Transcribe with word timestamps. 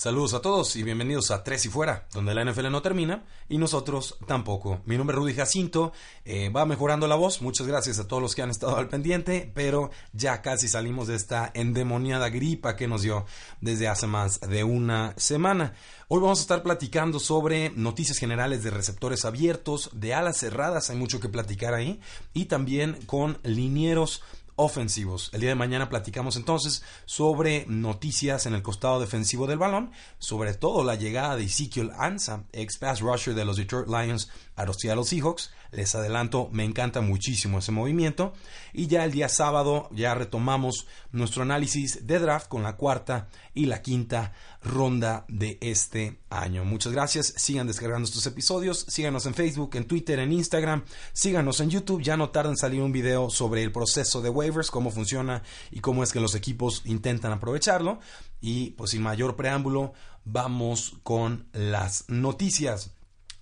Saludos 0.00 0.32
a 0.32 0.40
todos 0.40 0.76
y 0.76 0.82
bienvenidos 0.82 1.30
a 1.30 1.44
Tres 1.44 1.66
y 1.66 1.68
Fuera, 1.68 2.06
donde 2.14 2.32
la 2.32 2.42
NFL 2.42 2.70
no 2.70 2.80
termina 2.80 3.22
y 3.50 3.58
nosotros 3.58 4.16
tampoco. 4.26 4.80
Mi 4.86 4.96
nombre 4.96 5.14
es 5.14 5.18
Rudy 5.18 5.34
Jacinto, 5.34 5.92
eh, 6.24 6.48
va 6.48 6.64
mejorando 6.64 7.06
la 7.06 7.16
voz, 7.16 7.42
muchas 7.42 7.66
gracias 7.66 7.98
a 7.98 8.08
todos 8.08 8.22
los 8.22 8.34
que 8.34 8.40
han 8.40 8.48
estado 8.48 8.78
al 8.78 8.88
pendiente, 8.88 9.52
pero 9.54 9.90
ya 10.14 10.40
casi 10.40 10.68
salimos 10.68 11.06
de 11.06 11.16
esta 11.16 11.50
endemoniada 11.52 12.30
gripa 12.30 12.76
que 12.76 12.88
nos 12.88 13.02
dio 13.02 13.26
desde 13.60 13.88
hace 13.88 14.06
más 14.06 14.40
de 14.40 14.64
una 14.64 15.12
semana. 15.18 15.74
Hoy 16.08 16.20
vamos 16.20 16.38
a 16.38 16.42
estar 16.42 16.62
platicando 16.62 17.20
sobre 17.20 17.68
noticias 17.68 18.16
generales 18.16 18.64
de 18.64 18.70
receptores 18.70 19.26
abiertos, 19.26 19.90
de 19.92 20.14
alas 20.14 20.38
cerradas, 20.38 20.88
hay 20.88 20.96
mucho 20.96 21.20
que 21.20 21.28
platicar 21.28 21.74
ahí, 21.74 22.00
y 22.32 22.46
también 22.46 22.98
con 23.04 23.38
linieros 23.42 24.22
ofensivos. 24.60 25.30
El 25.32 25.40
día 25.40 25.50
de 25.50 25.54
mañana 25.54 25.88
platicamos 25.88 26.36
entonces 26.36 26.82
sobre 27.06 27.64
noticias 27.66 28.44
en 28.46 28.54
el 28.54 28.62
costado 28.62 29.00
defensivo 29.00 29.46
del 29.46 29.58
balón, 29.58 29.90
sobre 30.18 30.52
todo 30.54 30.84
la 30.84 30.96
llegada 30.96 31.36
de 31.36 31.44
Ezekiel 31.44 31.92
Ansa, 31.98 32.44
ex 32.52 32.76
pass 32.76 33.00
rusher 33.00 33.34
de 33.34 33.44
los 33.46 33.56
Detroit 33.56 33.88
Lions 33.88 34.30
a 34.56 34.66
los 34.66 34.76
Seattle 34.78 35.04
Seahawks. 35.04 35.50
Les 35.72 35.94
adelanto, 35.94 36.48
me 36.52 36.64
encanta 36.64 37.00
muchísimo 37.00 37.58
ese 37.58 37.72
movimiento. 37.72 38.32
Y 38.72 38.88
ya 38.88 39.04
el 39.04 39.12
día 39.12 39.28
sábado 39.28 39.88
ya 39.92 40.14
retomamos 40.14 40.86
nuestro 41.12 41.42
análisis 41.42 42.06
de 42.06 42.18
draft 42.18 42.48
con 42.48 42.62
la 42.62 42.76
cuarta 42.76 43.28
y 43.54 43.66
la 43.66 43.82
quinta 43.82 44.32
ronda 44.62 45.24
de 45.28 45.58
este 45.60 46.20
año. 46.28 46.64
Muchas 46.64 46.92
gracias, 46.92 47.34
sigan 47.36 47.66
descargando 47.66 48.06
estos 48.06 48.26
episodios, 48.26 48.84
síganos 48.88 49.26
en 49.26 49.34
Facebook, 49.34 49.70
en 49.74 49.86
Twitter, 49.86 50.18
en 50.18 50.32
Instagram, 50.32 50.84
síganos 51.12 51.60
en 51.60 51.70
YouTube, 51.70 52.02
ya 52.02 52.16
no 52.16 52.30
tarda 52.30 52.50
en 52.50 52.56
salir 52.56 52.82
un 52.82 52.92
video 52.92 53.30
sobre 53.30 53.62
el 53.62 53.72
proceso 53.72 54.20
de 54.20 54.30
waivers, 54.30 54.70
cómo 54.70 54.90
funciona 54.90 55.42
y 55.70 55.80
cómo 55.80 56.02
es 56.02 56.12
que 56.12 56.20
los 56.20 56.34
equipos 56.34 56.82
intentan 56.84 57.32
aprovecharlo. 57.32 58.00
Y 58.40 58.70
pues 58.70 58.90
sin 58.90 59.02
mayor 59.02 59.36
preámbulo, 59.36 59.92
vamos 60.24 60.96
con 61.02 61.48
las 61.52 62.04
noticias. 62.08 62.92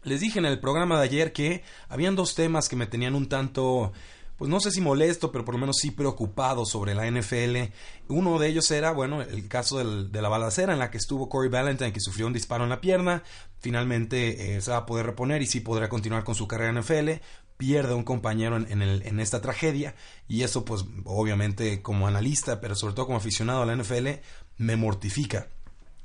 Les 0.08 0.20
dije 0.20 0.38
en 0.38 0.46
el 0.46 0.58
programa 0.58 0.98
de 0.98 1.04
ayer 1.04 1.32
que 1.34 1.62
habían 1.90 2.16
dos 2.16 2.34
temas 2.34 2.70
que 2.70 2.76
me 2.76 2.86
tenían 2.86 3.14
un 3.14 3.28
tanto 3.28 3.92
pues 4.38 4.48
no 4.48 4.60
sé 4.60 4.70
si 4.70 4.80
molesto, 4.80 5.32
pero 5.32 5.44
por 5.44 5.54
lo 5.54 5.60
menos 5.60 5.78
sí 5.80 5.90
preocupado 5.90 6.64
sobre 6.64 6.94
la 6.94 7.10
NFL. 7.10 7.72
Uno 8.08 8.38
de 8.38 8.48
ellos 8.48 8.70
era, 8.70 8.92
bueno, 8.92 9.20
el 9.20 9.48
caso 9.48 9.78
de 9.84 10.22
la 10.22 10.28
balacera 10.28 10.72
en 10.72 10.78
la 10.78 10.92
que 10.92 10.96
estuvo 10.96 11.28
Corey 11.28 11.50
Valentine, 11.50 11.92
que 11.92 12.00
sufrió 12.00 12.28
un 12.28 12.32
disparo 12.32 12.62
en 12.62 12.70
la 12.70 12.80
pierna. 12.80 13.24
Finalmente 13.58 14.54
eh, 14.54 14.60
se 14.60 14.70
va 14.70 14.78
a 14.78 14.86
poder 14.86 15.06
reponer 15.06 15.42
y 15.42 15.46
sí 15.46 15.58
podrá 15.58 15.88
continuar 15.88 16.22
con 16.22 16.36
su 16.36 16.46
carrera 16.46 16.70
en 16.70 16.78
NFL. 16.78 17.20
Pierde 17.56 17.94
un 17.94 18.04
compañero 18.04 18.56
en 18.56 19.20
esta 19.20 19.40
tragedia 19.40 19.96
y 20.28 20.44
eso 20.44 20.64
pues 20.64 20.84
obviamente 21.04 21.82
como 21.82 22.06
analista, 22.06 22.60
pero 22.60 22.76
sobre 22.76 22.94
todo 22.94 23.06
como 23.06 23.18
aficionado 23.18 23.62
a 23.62 23.66
la 23.66 23.74
NFL, 23.74 24.08
me 24.58 24.76
mortifica. 24.76 25.48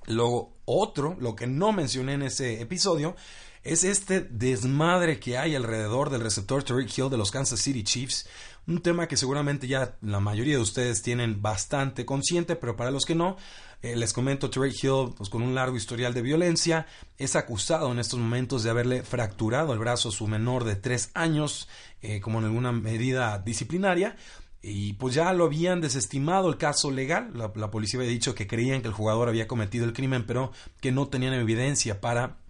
Luego, 0.08 0.54
otro, 0.66 1.16
lo 1.20 1.36
que 1.36 1.48
no 1.48 1.72
mencioné 1.72 2.14
en 2.14 2.24
ese 2.24 2.62
episodio, 2.62 3.16
es 3.64 3.86
este 3.86 4.22
desmadre 4.22 5.20
que 5.20 5.38
hay 5.38 5.56
alrededor 5.56 6.10
del 6.10 6.22
receptor 6.22 6.64
Tariq 6.64 6.98
Hill 6.98 7.10
de 7.10 7.18
los 7.18 7.32
Kansas 7.32 7.62
City 7.62 7.84
Chiefs. 7.84 8.28
Un 8.68 8.82
tema 8.82 9.08
que 9.08 9.18
seguramente 9.18 9.68
ya 9.68 9.96
la 10.02 10.20
mayoría 10.20 10.56
de 10.56 10.62
ustedes 10.62 11.02
tienen 11.02 11.42
bastante 11.42 12.06
consciente, 12.06 12.56
pero 12.56 12.76
para 12.76 12.92
los 12.92 13.06
que 13.06 13.16
no, 13.16 13.38
eh, 13.82 13.96
les 13.96 14.12
comento, 14.12 14.50
Tariq 14.50 14.84
Hill, 14.84 15.14
pues 15.16 15.30
con 15.30 15.42
un 15.42 15.56
largo 15.56 15.78
historial 15.78 16.14
de 16.14 16.22
violencia, 16.22 16.88
es 17.18 17.38
acusado 17.38 17.92
en 17.92 18.00
estos 18.00 18.20
momentos 18.20 18.64
de 18.64 18.70
haberle 18.70 19.04
fracturado 19.04 19.72
el 19.72 19.80
brazo 19.80 20.10
a 20.10 20.14
su 20.14 20.28
menor 20.28 20.66
de 20.66 20.76
tres 20.76 21.12
años, 21.14 21.70
eh, 22.02 22.20
como 22.20 22.40
en 22.40 22.46
alguna 22.46 22.74
medida 22.74 23.40
disciplinaria. 23.40 24.18
Y 24.62 24.94
pues 24.94 25.14
ya 25.14 25.32
lo 25.34 25.46
habían 25.46 25.82
desestimado 25.82 26.50
el 26.50 26.58
caso 26.58 26.90
legal. 26.92 27.32
La, 27.34 27.52
la, 27.56 27.70
policía 27.70 28.00
había 28.00 28.12
dicho 28.12 28.34
que 28.34 28.48
creían 28.48 28.82
que 28.82 28.88
el 28.88 28.94
jugador 28.94 29.28
había 29.28 29.48
cometido 29.48 29.84
el 29.84 29.92
crimen, 29.92 30.26
pero 30.26 30.54
que 30.80 30.94
no 30.94 31.10
tenían 31.10 31.34
evidencia 31.34 32.00
para 32.00 32.43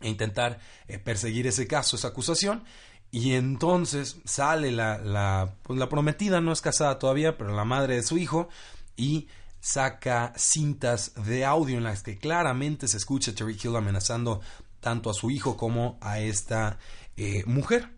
e 0.00 0.08
intentar 0.08 0.58
eh, 0.88 0.98
perseguir 0.98 1.46
ese 1.46 1.66
caso, 1.66 1.96
esa 1.96 2.08
acusación. 2.08 2.64
Y 3.10 3.34
entonces 3.34 4.18
sale 4.24 4.70
la, 4.70 4.98
la, 4.98 5.54
pues 5.62 5.78
la 5.78 5.88
prometida, 5.88 6.40
no 6.40 6.52
es 6.52 6.60
casada 6.60 6.98
todavía, 6.98 7.36
pero 7.36 7.54
la 7.54 7.64
madre 7.64 7.96
de 7.96 8.02
su 8.02 8.18
hijo, 8.18 8.48
y 8.96 9.28
saca 9.60 10.32
cintas 10.36 11.12
de 11.26 11.44
audio 11.44 11.76
en 11.76 11.84
las 11.84 12.02
que 12.02 12.18
claramente 12.18 12.88
se 12.88 12.96
escucha 12.96 13.32
a 13.32 13.34
Terry 13.34 13.58
Hill 13.62 13.76
amenazando 13.76 14.40
tanto 14.80 15.10
a 15.10 15.14
su 15.14 15.30
hijo 15.30 15.56
como 15.56 15.98
a 16.00 16.20
esta 16.20 16.78
eh, 17.16 17.44
mujer. 17.46 17.90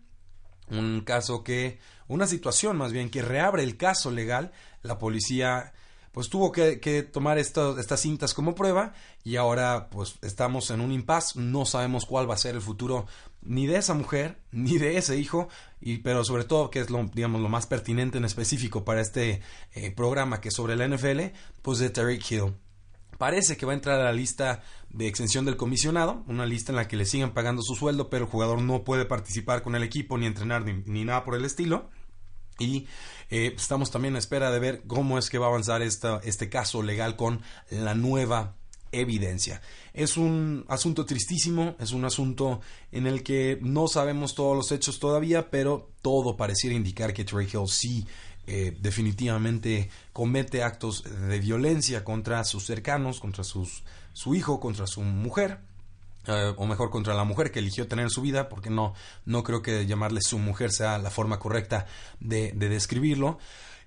Un 0.69 1.01
caso 1.01 1.43
que, 1.43 1.79
una 2.07 2.27
situación 2.27 2.77
más 2.77 2.91
bien 2.91 3.09
que 3.09 3.21
reabre 3.21 3.63
el 3.63 3.77
caso 3.77 4.11
legal. 4.11 4.51
La 4.81 4.97
policía 4.97 5.73
pues 6.13 6.29
tuvo 6.29 6.51
que, 6.51 7.09
tomar 7.11 7.39
estas 7.39 7.99
cintas 7.99 8.33
como 8.33 8.55
prueba 8.55 8.93
y 9.23 9.35
ahora 9.35 9.89
pues 9.89 10.15
estamos 10.21 10.69
en 10.69 10.79
un 10.79 10.91
impasse, 10.91 11.39
no 11.39 11.65
sabemos 11.65 12.05
cuál 12.05 12.29
va 12.29 12.35
a 12.35 12.37
ser 12.37 12.55
el 12.55 12.61
futuro 12.61 13.07
ni 13.41 13.65
de 13.65 13.77
esa 13.77 13.95
mujer 13.95 14.37
ni 14.51 14.77
de 14.77 14.97
ese 14.97 15.17
hijo 15.17 15.49
y 15.81 15.97
pero 15.97 16.23
sobre 16.23 16.45
todo 16.45 16.69
que 16.69 16.79
es 16.79 16.89
lo 16.89 17.03
digamos 17.13 17.41
lo 17.41 17.49
más 17.49 17.65
pertinente 17.65 18.19
en 18.19 18.25
específico 18.25 18.85
para 18.85 19.01
este 19.01 19.41
eh, 19.73 19.91
programa 19.91 20.39
que 20.39 20.49
es 20.49 20.55
sobre 20.55 20.75
la 20.75 20.87
NFL 20.87 21.35
pues 21.61 21.79
de 21.79 21.89
Terry 21.89 22.21
Hill 22.29 22.53
parece 23.17 23.57
que 23.57 23.65
va 23.65 23.71
a 23.71 23.75
entrar 23.75 23.99
a 23.99 24.03
la 24.03 24.13
lista 24.13 24.61
de 24.89 25.07
exención 25.07 25.45
del 25.45 25.57
comisionado, 25.57 26.23
una 26.27 26.45
lista 26.45 26.71
en 26.71 26.75
la 26.75 26.87
que 26.87 26.97
le 26.97 27.05
siguen 27.05 27.31
pagando 27.31 27.61
su 27.61 27.73
sueldo, 27.73 28.09
pero 28.09 28.25
el 28.25 28.31
jugador 28.31 28.61
no 28.61 28.83
puede 28.83 29.05
participar 29.05 29.63
con 29.63 29.75
el 29.75 29.83
equipo 29.83 30.17
ni 30.17 30.25
entrenar 30.25 30.65
ni 30.65 31.05
nada 31.05 31.23
por 31.23 31.35
el 31.35 31.45
estilo. 31.45 31.89
Y 32.59 32.87
eh, 33.29 33.53
estamos 33.55 33.91
también 33.91 34.15
a 34.15 34.19
espera 34.19 34.51
de 34.51 34.59
ver 34.59 34.83
cómo 34.87 35.17
es 35.17 35.29
que 35.29 35.37
va 35.37 35.47
a 35.47 35.49
avanzar 35.49 35.81
esta, 35.81 36.19
este 36.23 36.49
caso 36.49 36.83
legal 36.83 37.15
con 37.15 37.41
la 37.69 37.95
nueva 37.95 38.55
evidencia. 38.93 39.61
Es 39.93 40.17
un 40.17 40.65
asunto 40.69 41.05
tristísimo, 41.05 41.75
es 41.79 41.91
un 41.91 42.05
asunto 42.05 42.61
en 42.91 43.07
el 43.07 43.23
que 43.23 43.59
no 43.61 43.87
sabemos 43.87 44.35
todos 44.35 44.55
los 44.55 44.71
hechos 44.71 44.99
todavía, 44.99 45.49
pero 45.49 45.91
todo 46.01 46.37
pareciera 46.37 46.75
indicar 46.75 47.13
que 47.13 47.25
Trey 47.25 47.47
Hill 47.51 47.67
sí 47.67 48.05
eh, 48.45 48.77
definitivamente 48.79 49.89
comete 50.11 50.63
actos 50.63 51.03
de 51.03 51.39
violencia 51.39 52.03
contra 52.03 52.43
sus 52.43 52.65
cercanos, 52.65 53.19
contra 53.19 53.43
sus, 53.43 53.83
su 54.13 54.35
hijo, 54.35 54.59
contra 54.59 54.87
su 54.87 55.01
mujer. 55.01 55.59
Eh, 56.25 56.53
o 56.55 56.65
mejor 56.65 56.89
contra 56.89 57.13
la 57.13 57.25
mujer 57.25 57.51
que 57.51 57.59
eligió 57.59 57.85
tener 57.87 58.03
en 58.03 58.09
su 58.09 58.21
vida, 58.21 58.47
porque 58.47 58.69
no, 58.69 58.93
no 59.25 59.43
creo 59.43 59.61
que 59.61 59.85
llamarle 59.85 60.21
su 60.21 60.39
mujer 60.39 60.71
sea 60.71 60.97
la 60.97 61.09
forma 61.09 61.37
correcta 61.37 61.85
de, 62.21 62.53
describirlo. 62.53 63.39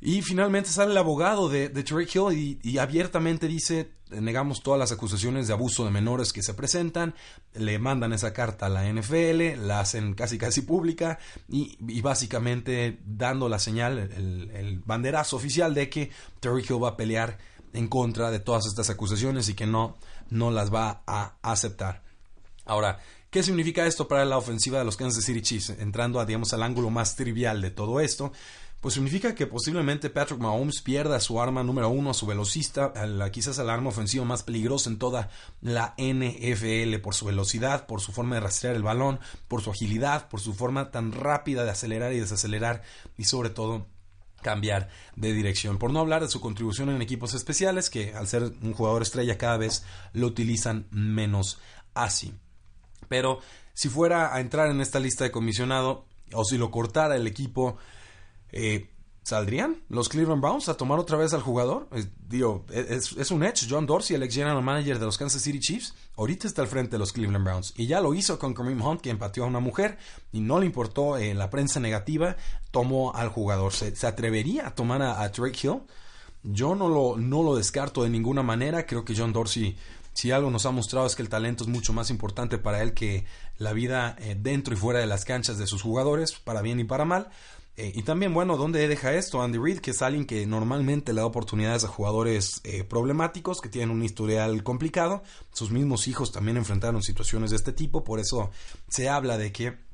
Y 0.03 0.21
finalmente 0.21 0.69
sale 0.69 0.93
el 0.93 0.99
abogado 0.99 1.49
de, 1.49 1.71
de 1.71 1.81
Hill 1.81 2.61
y, 2.63 2.77
abiertamente 2.77 3.49
dice, 3.49 3.93
negamos 4.11 4.63
todas 4.63 4.79
las 4.79 4.93
acusaciones 4.93 5.47
de 5.47 5.55
abuso 5.55 5.87
de 5.87 5.91
menores 5.91 6.35
que 6.35 6.43
se 6.43 6.53
presentan, 6.53 7.15
le 7.55 7.79
mandan 7.79 8.13
esa 8.13 8.35
carta 8.35 8.67
a 8.67 8.69
la 8.69 8.85
NFL, 8.85 9.67
la 9.67 9.81
hacen 9.81 10.13
casi 10.13 10.37
casi 10.37 10.61
pública 10.61 11.19
y, 11.49 11.79
básicamente 12.03 13.01
dando 13.07 13.49
la 13.49 13.59
señal, 13.59 13.99
el, 13.99 14.51
el, 14.55 14.81
banderazo 14.81 15.37
oficial 15.37 15.73
de 15.73 15.89
que 15.89 16.11
Terry 16.41 16.63
Hill 16.69 16.85
va 16.85 16.91
a 16.91 16.97
pelear 16.99 17.39
en 17.73 17.89
contra 17.89 18.31
de 18.31 18.41
todas 18.41 18.67
estas 18.67 18.91
acusaciones 18.91 19.49
y 19.49 19.55
que 19.55 19.67
no, 19.67 19.97
no 20.29 20.51
las 20.51 20.73
va 20.73 21.03
a 21.07 21.37
aceptar. 21.41 22.06
Ahora, 22.67 22.99
¿qué 23.31 23.43
significa 23.43 23.87
esto 23.87 24.07
para 24.07 24.25
la 24.25 24.37
ofensiva 24.37 24.79
de 24.79 24.85
los 24.85 24.97
Kansas 24.97 25.25
City 25.25 25.41
Chiefs? 25.41 25.71
Entrando 25.71 26.21
a, 26.21 26.27
digamos, 26.27 26.53
al 26.53 26.63
ángulo 26.63 26.91
más 26.91 27.17
trivial 27.17 27.63
de 27.63 27.71
todo 27.71 28.01
esto, 28.01 28.33
pues 28.81 28.95
significa 28.95 29.35
que 29.35 29.47
posiblemente 29.47 30.11
Patrick 30.11 30.39
Mahomes 30.39 30.83
pierda 30.83 31.19
su 31.19 31.41
arma 31.41 31.63
número 31.63 31.89
uno, 31.89 32.13
su 32.13 32.27
velocista, 32.27 32.93
quizás 33.33 33.59
el 33.59 33.71
arma 33.71 33.89
ofensiva 33.89 34.25
más 34.25 34.43
peligrosa 34.43 34.91
en 34.91 34.99
toda 34.99 35.31
la 35.61 35.95
NFL 35.97 36.99
por 37.03 37.15
su 37.15 37.25
velocidad, 37.25 37.87
por 37.87 38.01
su 38.01 38.13
forma 38.13 38.37
de 38.37 38.43
rastrear 38.43 38.77
el 38.77 38.83
balón, 38.83 39.19
por 39.49 39.63
su 39.63 39.71
agilidad, 39.71 40.29
por 40.29 40.41
su 40.41 40.53
forma 40.53 40.91
tan 40.91 41.13
rápida 41.13 41.65
de 41.65 41.71
acelerar 41.71 42.13
y 42.13 42.21
desacelerar 42.21 42.83
y 43.17 43.25
sobre 43.25 43.51
todo 43.51 43.87
cambiar 44.43 44.89
de 45.17 45.33
dirección. 45.33 45.79
Por 45.79 45.93
no 45.93 46.01
hablar 46.01 46.23
de 46.23 46.29
su 46.29 46.41
contribución 46.41 46.91
en 46.91 47.03
equipos 47.03 47.35
especiales, 47.35 47.91
que 47.91 48.15
al 48.15 48.29
ser 48.29 48.53
un 48.63 48.75
jugador 48.75 49.03
estrella 49.03 49.39
cada 49.39 49.57
vez 49.57 49.85
lo 50.13 50.27
utilizan 50.27 50.87
menos 50.91 51.59
así. 51.95 52.35
Pero 53.09 53.41
si 53.75 53.89
fuera 53.89 54.35
a 54.35 54.41
entrar 54.41 54.71
en 54.71 54.81
esta 54.81 55.01
lista 55.01 55.25
de 55.25 55.31
comisionado 55.31 56.07
o 56.33 56.45
si 56.45 56.59
lo 56.59 56.71
cortara 56.71 57.17
el 57.17 57.27
equipo, 57.27 57.77
eh, 58.53 58.91
¿Saldrían 59.27 59.83
los 59.89 60.09
Cleveland 60.09 60.41
Browns 60.41 60.69
a 60.69 60.77
tomar 60.77 61.01
otra 61.01 61.17
vez 61.17 61.35
al 61.35 61.43
jugador? 61.43 61.89
Eh, 61.91 62.07
digo, 62.29 62.65
es, 62.71 63.31
un 63.33 63.43
edge. 63.43 63.67
John 63.69 63.85
Dorsey, 63.85 64.15
el 64.15 64.23
ex 64.23 64.33
general 64.37 64.63
manager 64.63 65.01
de 65.01 65.05
los 65.05 65.19
Kansas 65.19 65.43
City 65.43 65.59
Chiefs, 65.59 65.97
ahorita 66.17 66.47
está 66.47 66.63
al 66.63 66.69
frente 66.69 66.93
de 66.93 67.01
los 67.01 67.13
Cleveland 67.13 67.45
Browns. 67.45 67.75
Y 67.77 67.89
ya 67.89 68.01
lo 68.01 68.15
hizo 68.15 68.39
con 68.39 68.55
Kareem 68.55 68.81
Hunt, 68.81 69.01
que 69.01 69.11
empatió 69.11 69.43
a 69.43 69.49
una 69.49 69.59
mujer 69.59 69.99
y 70.31 70.39
no 70.39 70.61
le 70.61 70.67
importó 70.67 71.17
eh, 71.17 71.35
la 71.35 71.51
prensa 71.51 71.81
negativa, 71.81 72.37
tomó 72.71 73.17
al 73.17 73.29
jugador. 73.29 73.73
¿Se, 73.73 74.07
atrevería 74.07 74.69
a 74.69 74.75
tomar 74.77 75.03
a, 75.03 75.29
Drake 75.31 75.59
Hill? 75.61 75.83
Yo 76.45 76.77
no 76.77 76.89
lo, 76.89 77.17
no 77.17 77.43
lo 77.43 77.57
descarto 77.57 78.05
de 78.05 78.11
ninguna 78.11 78.45
manera. 78.45 78.87
Creo 78.87 79.05
que 79.05 79.17
John 79.17 79.33
Dorsey, 79.33 79.77
si 80.17 80.31
algo 80.31 80.51
nos 80.51 80.65
ha 80.65 80.71
mostrado 80.71 81.07
es 81.07 81.15
que 81.15 81.21
el 81.21 81.29
talento 81.29 81.65
es 81.65 81.69
mucho 81.69 81.93
más 81.93 82.09
importante 82.09 82.57
para 82.57 82.83
él 82.83 82.95
que 82.95 83.27
la 83.59 83.75
vida 83.75 84.17
eh, 84.19 84.35
dentro 84.41 84.73
y 84.73 84.77
fuera 84.79 84.99
de 84.99 85.07
las 85.07 85.27
canchas 85.27 85.59
de 85.59 85.67
sus 85.67 85.83
jugadores, 85.83 86.33
para 86.33 86.63
bien 86.63 86.81
y 86.81 86.85
para 86.85 87.05
mal. 87.05 87.29
Eh, 87.77 87.93
y 87.95 88.03
también, 88.03 88.33
bueno, 88.33 88.57
¿dónde 88.57 88.89
deja 88.89 89.13
esto 89.13 89.43
Andy 89.43 89.59
Reid? 89.59 89.81
Que 89.81 89.91
es 89.91 90.01
alguien 90.01 90.25
que 90.25 90.47
normalmente 90.47 91.13
le 91.13 91.21
da 91.21 91.27
oportunidades 91.27 91.85
a 91.85 91.89
jugadores 91.89 92.63
eh, 92.65 92.83
problemáticos, 92.83 93.61
que 93.61 93.69
tienen 93.69 93.91
un 93.91 94.03
historial 94.03 94.63
complicado. 94.63 95.23
Sus 95.53 95.71
mismos 95.71 96.09
hijos 96.09 96.33
también 96.33 96.57
enfrentaron 96.57 97.03
situaciones 97.03 97.51
de 97.51 97.57
este 97.57 97.73
tipo, 97.73 98.03
por 98.03 98.19
eso 98.19 98.51
se 98.89 99.11
habla 99.11 99.37
de 99.37 99.53
que 99.53 99.85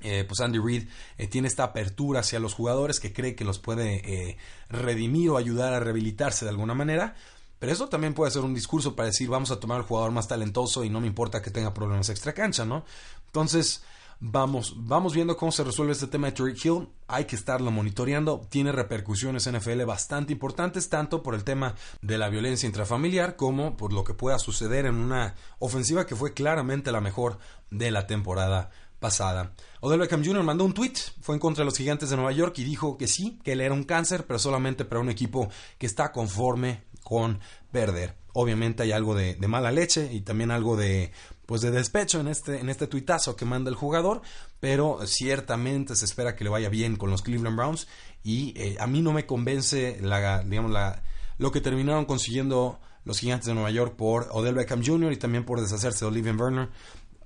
pues 0.00 0.40
Andy 0.40 0.58
Reid 0.58 0.88
tiene 1.28 1.48
esta 1.48 1.62
apertura 1.62 2.20
hacia 2.20 2.40
los 2.40 2.54
jugadores 2.54 3.00
que 3.00 3.12
cree 3.12 3.34
que 3.34 3.44
los 3.44 3.58
puede 3.58 4.38
redimir 4.70 5.28
o 5.28 5.36
ayudar 5.36 5.74
a 5.74 5.80
rehabilitarse 5.80 6.46
de 6.46 6.50
alguna 6.50 6.72
manera. 6.72 7.16
Pero 7.60 7.72
eso 7.72 7.88
también 7.88 8.14
puede 8.14 8.32
ser 8.32 8.42
un 8.42 8.54
discurso 8.54 8.96
para 8.96 9.06
decir 9.06 9.28
vamos 9.28 9.52
a 9.52 9.60
tomar 9.60 9.78
al 9.78 9.84
jugador 9.84 10.10
más 10.10 10.26
talentoso 10.26 10.82
y 10.82 10.90
no 10.90 11.00
me 11.00 11.06
importa 11.06 11.40
que 11.40 11.52
tenga 11.52 11.72
problemas 11.72 12.08
extra 12.08 12.32
cancha, 12.32 12.64
¿no? 12.64 12.84
Entonces, 13.26 13.82
Vamos, 14.22 14.74
vamos 14.76 15.14
viendo 15.14 15.34
cómo 15.38 15.50
se 15.50 15.64
resuelve 15.64 15.94
este 15.94 16.06
tema 16.06 16.26
de 16.26 16.34
Tariq 16.34 16.62
Hill. 16.62 16.88
Hay 17.08 17.24
que 17.24 17.36
estarlo 17.36 17.70
monitoreando. 17.70 18.46
Tiene 18.50 18.70
repercusiones 18.70 19.50
NFL 19.50 19.82
bastante 19.84 20.34
importantes, 20.34 20.90
tanto 20.90 21.22
por 21.22 21.34
el 21.34 21.42
tema 21.42 21.74
de 22.02 22.18
la 22.18 22.28
violencia 22.28 22.66
intrafamiliar 22.66 23.36
como 23.36 23.78
por 23.78 23.94
lo 23.94 24.04
que 24.04 24.12
pueda 24.12 24.38
suceder 24.38 24.84
en 24.84 24.96
una 24.96 25.36
ofensiva 25.58 26.04
que 26.04 26.16
fue 26.16 26.34
claramente 26.34 26.92
la 26.92 27.00
mejor 27.00 27.38
de 27.70 27.90
la 27.90 28.06
temporada 28.06 28.70
pasada. 28.98 29.54
Odell 29.80 30.00
Beckham 30.00 30.22
Jr. 30.22 30.42
mandó 30.42 30.66
un 30.66 30.74
tweet, 30.74 30.92
fue 31.22 31.34
en 31.34 31.40
contra 31.40 31.62
de 31.62 31.70
los 31.70 31.78
gigantes 31.78 32.10
de 32.10 32.16
Nueva 32.16 32.32
York 32.32 32.58
y 32.58 32.64
dijo 32.64 32.98
que 32.98 33.08
sí, 33.08 33.40
que 33.42 33.52
él 33.52 33.62
era 33.62 33.72
un 33.72 33.84
cáncer, 33.84 34.26
pero 34.26 34.38
solamente 34.38 34.84
para 34.84 35.00
un 35.00 35.08
equipo 35.08 35.48
que 35.78 35.86
está 35.86 36.12
conforme 36.12 36.82
con 37.10 37.40
perder. 37.72 38.14
Obviamente 38.34 38.84
hay 38.84 38.92
algo 38.92 39.16
de, 39.16 39.36
mala 39.48 39.72
leche 39.72 40.08
y 40.12 40.20
también 40.20 40.52
algo 40.52 40.76
de 40.76 41.10
pues 41.44 41.60
de 41.60 41.72
despecho 41.72 42.20
en 42.20 42.28
este, 42.28 42.60
en 42.60 42.68
este 42.68 42.86
tuitazo 42.86 43.34
que 43.34 43.44
manda 43.44 43.68
el 43.68 43.74
jugador, 43.74 44.22
pero 44.60 45.00
ciertamente 45.04 45.96
se 45.96 46.04
espera 46.04 46.36
que 46.36 46.44
le 46.44 46.50
vaya 46.50 46.68
bien 46.68 46.94
con 46.94 47.10
los 47.10 47.22
Cleveland 47.22 47.56
Browns 47.56 47.88
y 48.22 48.54
eh, 48.56 48.76
a 48.78 48.86
mí 48.86 49.02
no 49.02 49.12
me 49.12 49.26
convence 49.26 49.98
la, 50.00 50.44
digamos, 50.44 50.70
la, 50.70 51.02
lo 51.38 51.50
que 51.50 51.60
terminaron 51.60 52.04
consiguiendo 52.04 52.78
los 53.04 53.18
gigantes 53.18 53.48
de 53.48 53.54
Nueva 53.54 53.72
York 53.72 53.96
por 53.96 54.28
Odell 54.30 54.54
Beckham 54.54 54.84
Jr. 54.86 55.12
y 55.12 55.16
también 55.16 55.44
por 55.44 55.60
deshacerse 55.60 56.04
de 56.04 56.12
Olivier 56.12 56.36
Werner 56.36 56.68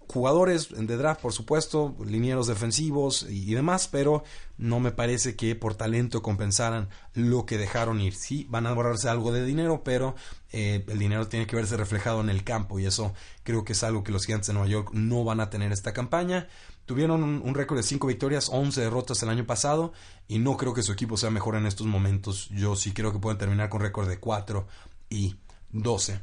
jugadores 0.08 0.68
de 0.70 0.96
draft, 0.96 1.20
por 1.20 1.32
supuesto, 1.32 1.94
linieros 2.04 2.46
defensivos 2.46 3.26
y, 3.28 3.54
demás, 3.54 3.88
pero 3.88 4.24
no 4.58 4.80
me 4.80 4.92
parece 4.92 5.36
que 5.36 5.54
por 5.54 5.74
talento 5.74 6.22
compensaran 6.22 6.88
lo 7.14 7.46
que 7.46 7.58
dejaron 7.58 8.00
ir. 8.00 8.14
Sí, 8.14 8.46
van 8.48 8.66
a 8.66 8.70
ahorrarse 8.70 9.08
algo 9.08 9.32
de 9.32 9.44
dinero, 9.44 9.82
pero 9.84 10.14
eh, 10.52 10.84
el 10.86 10.98
dinero 10.98 11.28
tiene 11.28 11.46
que 11.46 11.56
verse 11.56 11.76
reflejado 11.76 12.20
en 12.20 12.28
el 12.28 12.44
campo 12.44 12.78
y 12.78 12.86
eso 12.86 13.12
creo 13.42 13.64
que 13.64 13.72
es 13.72 13.82
algo 13.82 14.04
que 14.04 14.12
los 14.12 14.26
gigantes 14.26 14.48
de 14.48 14.54
Nueva 14.54 14.68
York 14.68 14.90
no 14.92 15.24
van 15.24 15.40
a 15.40 15.50
tener 15.50 15.72
esta 15.72 15.92
campaña. 15.92 16.48
Tuvieron 16.86 17.22
un, 17.24 17.54
récord 17.54 17.78
de 17.78 17.82
5 17.82 18.06
victorias, 18.06 18.50
11 18.52 18.80
derrotas 18.82 19.22
el 19.22 19.30
año 19.30 19.46
pasado 19.46 19.92
y 20.28 20.38
no 20.38 20.56
creo 20.58 20.74
que 20.74 20.82
su 20.82 20.92
equipo 20.92 21.16
sea 21.16 21.30
mejor 21.30 21.56
en 21.56 21.66
estos 21.66 21.86
momentos. 21.86 22.48
Yo 22.50 22.76
sí 22.76 22.92
creo 22.92 23.10
que 23.10 23.18
pueden 23.18 23.38
terminar 23.38 23.70
con 23.70 23.80
récord 23.80 24.08
de 24.08 24.20
4 24.20 24.66
y 25.08 25.36
12. 25.72 26.20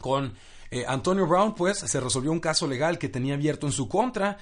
Con 0.00 0.34
eh, 0.70 0.84
Antonio 0.86 1.26
Brown, 1.26 1.54
pues, 1.54 1.78
se 1.78 2.00
resolvió 2.00 2.32
un 2.32 2.40
caso 2.40 2.66
legal 2.66 2.98
que 2.98 3.08
tenía 3.08 3.34
abierto 3.34 3.66
en 3.66 3.72
su 3.72 3.88
contra. 3.88 4.38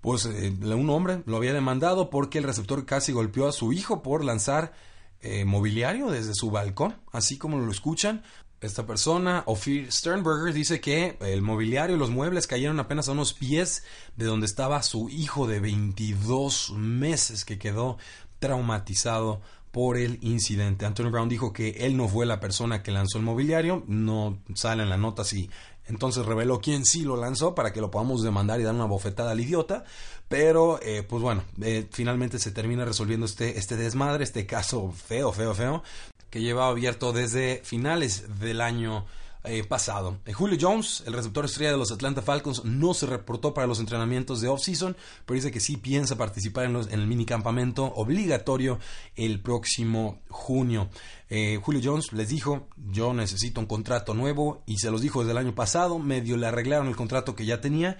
Pues 0.00 0.24
eh, 0.24 0.50
un 0.62 0.88
hombre 0.88 1.22
lo 1.26 1.36
había 1.36 1.52
demandado 1.52 2.08
porque 2.08 2.38
el 2.38 2.44
receptor 2.44 2.86
casi 2.86 3.12
golpeó 3.12 3.48
a 3.48 3.52
su 3.52 3.72
hijo 3.72 4.02
por 4.02 4.24
lanzar 4.24 4.72
eh, 5.20 5.44
mobiliario 5.44 6.10
desde 6.10 6.34
su 6.34 6.50
balcón, 6.50 6.96
así 7.12 7.36
como 7.36 7.58
lo 7.58 7.70
escuchan. 7.70 8.22
Esta 8.62 8.86
persona, 8.86 9.42
Ophir 9.46 9.90
Sternberger, 9.90 10.52
dice 10.52 10.80
que 10.80 11.16
el 11.20 11.42
mobiliario 11.42 11.96
y 11.96 11.98
los 11.98 12.10
muebles 12.10 12.46
cayeron 12.46 12.78
apenas 12.78 13.08
a 13.08 13.12
unos 13.12 13.32
pies 13.32 13.84
de 14.16 14.26
donde 14.26 14.46
estaba 14.46 14.82
su 14.82 15.08
hijo 15.08 15.46
de 15.46 15.60
22 15.60 16.72
meses 16.76 17.44
que 17.44 17.58
quedó 17.58 17.98
traumatizado 18.38 19.40
por 19.70 19.96
el 19.96 20.18
incidente. 20.22 20.86
Antonio 20.86 21.12
Brown 21.12 21.28
dijo 21.28 21.52
que 21.52 21.70
él 21.80 21.96
no 21.96 22.08
fue 22.08 22.26
la 22.26 22.40
persona 22.40 22.82
que 22.82 22.90
lanzó 22.90 23.18
el 23.18 23.24
mobiliario, 23.24 23.84
no 23.86 24.38
sale 24.54 24.82
en 24.82 24.90
la 24.90 24.96
nota 24.96 25.24
si 25.24 25.48
entonces 25.86 26.24
reveló 26.24 26.60
quién 26.60 26.84
sí 26.84 27.02
lo 27.02 27.16
lanzó 27.16 27.54
para 27.54 27.72
que 27.72 27.80
lo 27.80 27.90
podamos 27.90 28.22
demandar 28.22 28.60
y 28.60 28.62
dar 28.62 28.74
una 28.74 28.84
bofetada 28.84 29.32
al 29.32 29.40
idiota. 29.40 29.84
Pero, 30.28 30.78
eh, 30.82 31.02
pues 31.02 31.22
bueno, 31.22 31.42
eh, 31.60 31.88
finalmente 31.90 32.38
se 32.38 32.52
termina 32.52 32.84
resolviendo 32.84 33.26
este, 33.26 33.58
este 33.58 33.76
desmadre, 33.76 34.22
este 34.22 34.46
caso 34.46 34.92
feo, 34.92 35.32
feo, 35.32 35.54
feo, 35.54 35.82
que 36.30 36.40
llevaba 36.40 36.68
abierto 36.70 37.12
desde 37.12 37.60
finales 37.64 38.38
del 38.38 38.60
año 38.60 39.04
eh, 39.42 39.64
pasado. 39.64 40.18
Eh, 40.26 40.34
Julio 40.34 40.58
Jones, 40.60 41.02
el 41.06 41.14
receptor 41.14 41.46
estrella 41.46 41.72
de 41.72 41.78
los 41.78 41.90
Atlanta 41.90 42.20
Falcons, 42.20 42.62
no 42.64 42.92
se 42.92 43.06
reportó 43.06 43.54
para 43.54 43.66
los 43.66 43.80
entrenamientos 43.80 44.42
de 44.42 44.48
off-season, 44.48 44.94
pero 45.24 45.34
dice 45.36 45.50
que 45.50 45.60
sí 45.60 45.78
piensa 45.78 46.18
participar 46.18 46.66
en, 46.66 46.76
el 46.76 47.06
minicampamento 47.06 47.86
obligatorio 47.86 48.78
el 49.16 49.40
próximo 49.40 50.20
junio. 50.28 50.90
Eh, 51.30 51.58
Julio 51.62 51.80
Jones 51.82 52.12
les 52.12 52.28
dijo, 52.28 52.68
yo 52.76 53.14
necesito 53.14 53.60
un 53.60 53.66
contrato 53.66 54.12
nuevo 54.12 54.62
y 54.66 54.76
se 54.76 54.90
los 54.90 55.00
dijo 55.00 55.20
desde 55.20 55.32
el 55.32 55.38
año 55.38 55.54
pasado, 55.54 55.98
medio 55.98 56.36
le 56.36 56.46
arreglaron 56.46 56.88
el 56.88 56.96
contrato 56.96 57.34
que 57.34 57.46
ya 57.46 57.62
tenía, 57.62 57.96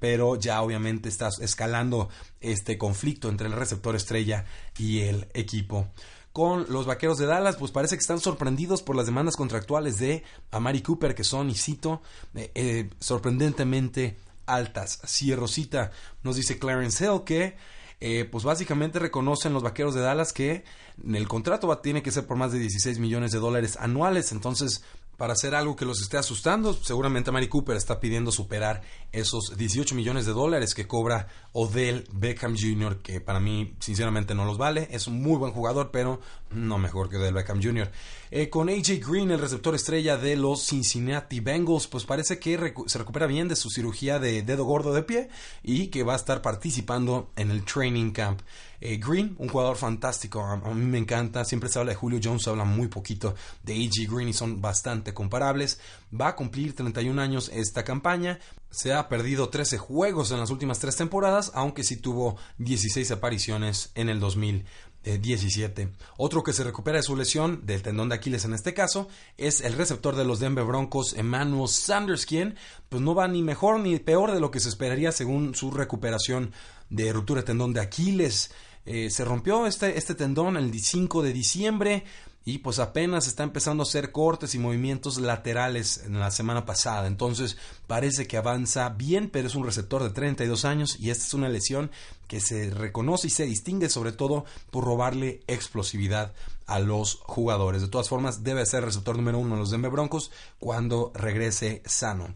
pero 0.00 0.36
ya 0.36 0.60
obviamente 0.60 1.08
está 1.08 1.30
escalando 1.40 2.10
este 2.40 2.76
conflicto 2.76 3.28
entre 3.28 3.46
el 3.46 3.54
receptor 3.54 3.96
estrella 3.96 4.44
y 4.76 5.00
el 5.00 5.28
equipo 5.32 5.88
con 6.32 6.66
los 6.68 6.86
Vaqueros 6.86 7.18
de 7.18 7.26
Dallas, 7.26 7.56
pues 7.56 7.72
parece 7.72 7.96
que 7.96 8.00
están 8.00 8.20
sorprendidos 8.20 8.82
por 8.82 8.96
las 8.96 9.06
demandas 9.06 9.36
contractuales 9.36 9.98
de 9.98 10.22
Amari 10.50 10.82
Cooper, 10.82 11.14
que 11.14 11.24
son, 11.24 11.50
y 11.50 11.54
cito, 11.54 12.02
eh, 12.34 12.50
eh, 12.54 12.90
sorprendentemente 13.00 14.18
altas. 14.46 15.00
Si 15.04 15.34
Rosita 15.34 15.90
nos 16.22 16.36
dice 16.36 16.58
Clarence 16.58 17.04
Hill 17.04 17.22
que 17.24 17.56
eh, 18.00 18.28
pues 18.30 18.44
básicamente 18.44 19.00
reconocen 19.00 19.52
los 19.52 19.64
vaqueros 19.64 19.94
de 19.94 20.00
Dallas 20.00 20.32
que 20.32 20.62
el 21.04 21.26
contrato 21.26 21.76
tiene 21.78 22.02
que 22.02 22.12
ser 22.12 22.26
por 22.26 22.36
más 22.36 22.52
de 22.52 22.60
16 22.60 23.00
millones 23.00 23.32
de 23.32 23.38
dólares 23.38 23.76
anuales. 23.76 24.30
Entonces, 24.30 24.84
para 25.18 25.32
hacer 25.32 25.56
algo 25.56 25.74
que 25.74 25.84
los 25.84 26.00
esté 26.00 26.16
asustando. 26.16 26.72
Seguramente 26.72 27.32
Mari 27.32 27.48
Cooper 27.48 27.76
está 27.76 27.98
pidiendo 27.98 28.30
superar 28.30 28.82
esos 29.10 29.56
18 29.56 29.96
millones 29.96 30.26
de 30.26 30.32
dólares 30.32 30.74
que 30.74 30.86
cobra 30.86 31.26
Odell 31.52 32.06
Beckham 32.12 32.54
Jr., 32.56 33.02
que 33.02 33.20
para 33.20 33.40
mí 33.40 33.74
sinceramente 33.80 34.36
no 34.36 34.44
los 34.44 34.58
vale. 34.58 34.86
Es 34.92 35.08
un 35.08 35.20
muy 35.20 35.36
buen 35.36 35.52
jugador, 35.52 35.90
pero 35.90 36.20
no 36.52 36.78
mejor 36.78 37.10
que 37.10 37.16
Odell 37.16 37.34
Beckham 37.34 37.60
Jr. 37.60 37.90
Eh, 38.30 38.48
con 38.48 38.68
AJ 38.68 39.00
Green, 39.04 39.32
el 39.32 39.40
receptor 39.40 39.74
estrella 39.74 40.16
de 40.16 40.36
los 40.36 40.64
Cincinnati 40.64 41.40
Bengals, 41.40 41.88
pues 41.88 42.04
parece 42.04 42.38
que 42.38 42.72
se 42.86 42.98
recupera 42.98 43.26
bien 43.26 43.48
de 43.48 43.56
su 43.56 43.70
cirugía 43.70 44.20
de 44.20 44.42
dedo 44.42 44.64
gordo 44.64 44.94
de 44.94 45.02
pie 45.02 45.30
y 45.64 45.88
que 45.88 46.04
va 46.04 46.12
a 46.12 46.16
estar 46.16 46.42
participando 46.42 47.32
en 47.34 47.50
el 47.50 47.64
training 47.64 48.12
camp. 48.12 48.40
Eh, 48.80 48.98
Green, 48.98 49.34
un 49.38 49.48
jugador 49.48 49.76
fantástico, 49.76 50.40
a, 50.40 50.56
mí 50.56 50.86
me 50.86 50.98
encanta, 50.98 51.44
siempre 51.44 51.68
se 51.68 51.80
habla 51.80 51.90
de 51.90 51.96
Julio 51.96 52.20
Jones, 52.22 52.44
se 52.44 52.50
habla 52.50 52.64
muy 52.64 52.86
poquito 52.86 53.34
de 53.64 53.74
AJ 53.74 54.08
Green 54.08 54.28
y 54.28 54.32
son 54.32 54.60
bastante 54.60 55.12
comparables. 55.12 55.80
Va 56.18 56.28
a 56.28 56.36
cumplir 56.36 56.76
31 56.76 57.20
años 57.20 57.50
esta 57.52 57.82
campaña, 57.82 58.38
se 58.70 58.92
ha 58.92 59.08
perdido 59.08 59.48
13 59.48 59.78
juegos 59.78 60.30
en 60.30 60.38
las 60.38 60.50
últimas 60.50 60.78
tres 60.78 60.94
temporadas, 60.94 61.50
aunque 61.54 61.82
sí 61.82 61.96
tuvo 61.96 62.36
16 62.58 63.10
apariciones 63.10 63.90
en 63.96 64.08
el 64.08 64.20
2017. 64.20 65.88
Otro 66.16 66.44
que 66.44 66.52
se 66.52 66.62
recupera 66.62 66.98
de 66.98 67.02
su 67.02 67.16
lesión, 67.16 67.66
del 67.66 67.82
tendón 67.82 68.08
de 68.08 68.14
Aquiles 68.14 68.44
en 68.44 68.54
este 68.54 68.74
caso, 68.74 69.08
es 69.38 69.60
el 69.60 69.72
receptor 69.72 70.14
de 70.14 70.24
los 70.24 70.38
Denver 70.38 70.64
Broncos, 70.64 71.14
Emmanuel 71.14 71.68
Sanders, 71.68 72.26
quien 72.26 72.56
pues 72.88 73.02
no 73.02 73.16
va 73.16 73.26
ni 73.26 73.42
mejor 73.42 73.80
ni 73.80 73.98
peor 73.98 74.30
de 74.32 74.40
lo 74.40 74.52
que 74.52 74.60
se 74.60 74.68
esperaría 74.68 75.10
según 75.10 75.56
su 75.56 75.72
recuperación 75.72 76.52
de 76.90 77.12
ruptura 77.12 77.40
de 77.40 77.46
tendón 77.46 77.72
de 77.72 77.80
Aquiles. 77.80 78.52
Eh, 78.90 79.10
se 79.10 79.22
rompió 79.22 79.66
este, 79.66 79.98
este 79.98 80.14
tendón 80.14 80.56
el 80.56 80.72
5 80.72 81.22
de 81.22 81.34
diciembre 81.34 82.04
y 82.46 82.60
pues 82.60 82.78
apenas 82.78 83.26
está 83.26 83.42
empezando 83.42 83.82
a 83.82 83.86
hacer 83.86 84.12
cortes 84.12 84.54
y 84.54 84.58
movimientos 84.58 85.18
laterales 85.18 86.04
en 86.06 86.18
la 86.18 86.30
semana 86.30 86.64
pasada. 86.64 87.06
Entonces 87.06 87.58
parece 87.86 88.26
que 88.26 88.38
avanza 88.38 88.88
bien, 88.88 89.28
pero 89.28 89.46
es 89.46 89.54
un 89.54 89.66
receptor 89.66 90.02
de 90.02 90.08
32 90.08 90.64
años 90.64 90.96
y 90.98 91.10
esta 91.10 91.26
es 91.26 91.34
una 91.34 91.50
lesión 91.50 91.90
que 92.28 92.40
se 92.40 92.70
reconoce 92.70 93.26
y 93.26 93.30
se 93.30 93.44
distingue 93.44 93.90
sobre 93.90 94.12
todo 94.12 94.46
por 94.70 94.84
robarle 94.84 95.42
explosividad 95.48 96.32
a 96.64 96.78
los 96.78 97.16
jugadores. 97.24 97.82
De 97.82 97.88
todas 97.88 98.08
formas, 98.08 98.42
debe 98.42 98.64
ser 98.64 98.86
receptor 98.86 99.16
número 99.16 99.38
uno 99.38 99.56
de 99.56 99.60
los 99.60 99.70
Denver 99.70 99.90
Broncos 99.90 100.30
cuando 100.58 101.12
regrese 101.14 101.82
sano. 101.84 102.34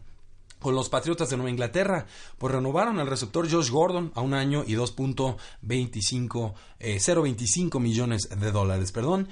Con 0.63 0.73
los 0.73 0.89
Patriotas 0.89 1.29
de 1.29 1.37
Nueva 1.37 1.51
Inglaterra, 1.51 2.07
pues 2.39 2.51
renovaron 2.51 2.97
al 2.97 3.05
receptor 3.07 3.47
Josh 3.49 3.69
Gordon 3.69 4.11
a 4.15 4.21
un 4.21 4.33
año 4.33 4.63
y 4.65 4.73
2.25 4.73 6.53
0.25 6.79 7.79
millones 7.79 8.29
de 8.29 8.51
dólares, 8.51 8.91
perdón. 8.91 9.27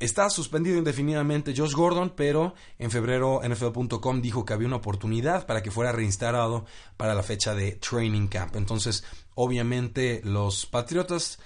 Está 0.00 0.30
suspendido 0.30 0.78
indefinidamente 0.78 1.52
Josh 1.54 1.74
Gordon, 1.74 2.14
pero 2.16 2.54
en 2.78 2.90
febrero 2.90 3.42
NFL.com 3.46 4.22
dijo 4.22 4.46
que 4.46 4.54
había 4.54 4.66
una 4.66 4.76
oportunidad 4.76 5.46
para 5.46 5.62
que 5.62 5.70
fuera 5.70 5.92
reinstalado 5.92 6.64
para 6.96 7.14
la 7.14 7.22
fecha 7.22 7.54
de 7.54 7.72
training 7.72 8.26
camp. 8.28 8.56
Entonces, 8.56 9.04
obviamente 9.34 10.22
los 10.24 10.64
Patriotas 10.64 11.38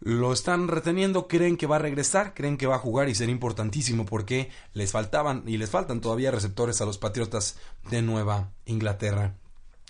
lo 0.00 0.32
están 0.32 0.68
reteniendo, 0.68 1.26
creen 1.26 1.56
que 1.56 1.66
va 1.66 1.76
a 1.76 1.80
regresar, 1.80 2.34
creen 2.34 2.56
que 2.56 2.66
va 2.66 2.76
a 2.76 2.80
jugar 2.80 3.08
y 3.08 3.14
será 3.14 3.32
importantísimo 3.32 4.06
porque 4.06 4.50
les 4.72 4.92
faltaban 4.92 5.42
y 5.46 5.56
les 5.56 5.70
faltan 5.70 6.00
todavía 6.00 6.30
receptores 6.30 6.80
a 6.80 6.86
los 6.86 6.98
Patriotas 6.98 7.56
de 7.90 8.02
Nueva 8.02 8.50
Inglaterra. 8.66 9.34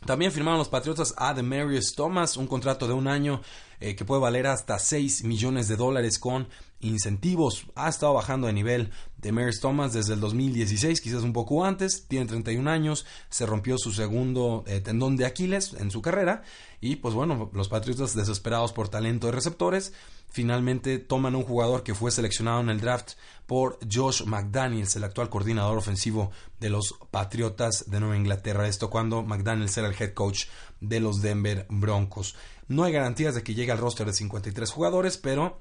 También 0.07 0.33
firmaron 0.33 0.59
los 0.59 0.69
Patriotas 0.69 1.13
a 1.17 1.35
Demarius 1.35 1.95
Thomas, 1.95 2.37
un 2.37 2.47
contrato 2.47 2.87
de 2.87 2.95
un 2.95 3.09
año 3.09 3.43
eh, 3.81 3.97
que 3.97 4.05
puede 4.05 4.21
valer 4.21 4.47
hasta 4.47 4.79
6 4.79 5.25
millones 5.25 5.67
de 5.67 5.77
dólares 5.77 6.19
con 6.19 6.49
incentivos. 6.81 7.67
Ha 7.75 7.89
estado 7.89 8.15
bajando 8.15 8.47
de 8.47 8.53
nivel 8.53 8.93
Demarius 9.19 9.61
Thomas 9.61 9.93
desde 9.93 10.15
el 10.15 10.21
2016, 10.21 11.01
quizás 11.01 11.23
un 11.23 11.33
poco 11.33 11.65
antes. 11.65 12.07
Tiene 12.07 12.27
31 12.27 12.71
años, 12.71 13.05
se 13.29 13.47
rompió 13.47 13.77
su 13.77 13.93
segundo 13.93 14.65
eh, 14.67 14.81
tendón 14.81 15.17
de 15.17 15.27
Aquiles 15.27 15.75
en 15.75 15.91
su 15.91 16.01
carrera. 16.01 16.43
Y 16.81 16.97
pues 16.97 17.15
bueno, 17.15 17.51
los 17.53 17.69
Patriotas 17.69 18.15
desesperados 18.15 18.73
por 18.73 18.89
talento 18.89 19.27
de 19.27 19.33
receptores 19.33 19.93
finalmente 20.31 20.99
toman 20.99 21.35
un 21.35 21.43
jugador 21.43 21.83
que 21.83 21.95
fue 21.95 22.11
seleccionado 22.11 22.61
en 22.61 22.69
el 22.69 22.81
draft 22.81 23.13
por 23.47 23.79
Josh 23.91 24.25
McDaniels, 24.25 24.95
el 24.95 25.05
actual 25.05 25.31
coordinador 25.31 25.79
ofensivo 25.79 26.31
de 26.61 26.71
los 26.71 26.95
Patriotas 27.11 27.91
de 27.91 27.99
Nueva 27.99 28.17
Inglaterra. 28.17 28.69
Esto 28.69 28.91
cuando 28.91 29.23
McDaniels 29.23 29.77
era 29.79 29.89
el 29.89 29.97
head 29.99 30.13
coach 30.13 30.45
de 30.81 31.01
los 31.01 31.23
Denver 31.23 31.67
Broncos. 31.69 32.37
No 32.69 32.85
hay 32.85 32.93
garantías 32.93 33.35
de 33.35 33.43
que 33.43 33.55
llegue 33.55 33.73
al 33.73 33.79
roster 33.79 34.07
de 34.07 34.13
53 34.13 34.71
jugadores, 34.71 35.17
pero 35.17 35.61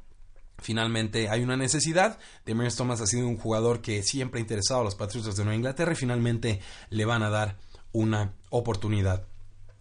Finalmente 0.60 1.30
hay 1.30 1.44
una 1.44 1.58
necesidad. 1.58 2.18
Demarius 2.46 2.76
Thomas 2.76 3.02
ha 3.02 3.08
sido 3.08 3.28
un 3.28 3.38
jugador 3.38 3.82
que 3.82 4.04
siempre 4.04 4.40
ha 4.40 4.42
interesado 4.42 4.82
a 4.82 4.84
los 4.84 4.96
Patriotas 4.96 5.36
de 5.36 5.44
Nueva 5.44 5.56
Inglaterra 5.56 5.94
y 5.94 5.96
finalmente 5.96 6.62
le 6.90 7.06
van 7.06 7.24
a 7.24 7.30
dar 7.30 7.58
una 7.92 8.34
oportunidad. 8.50 9.26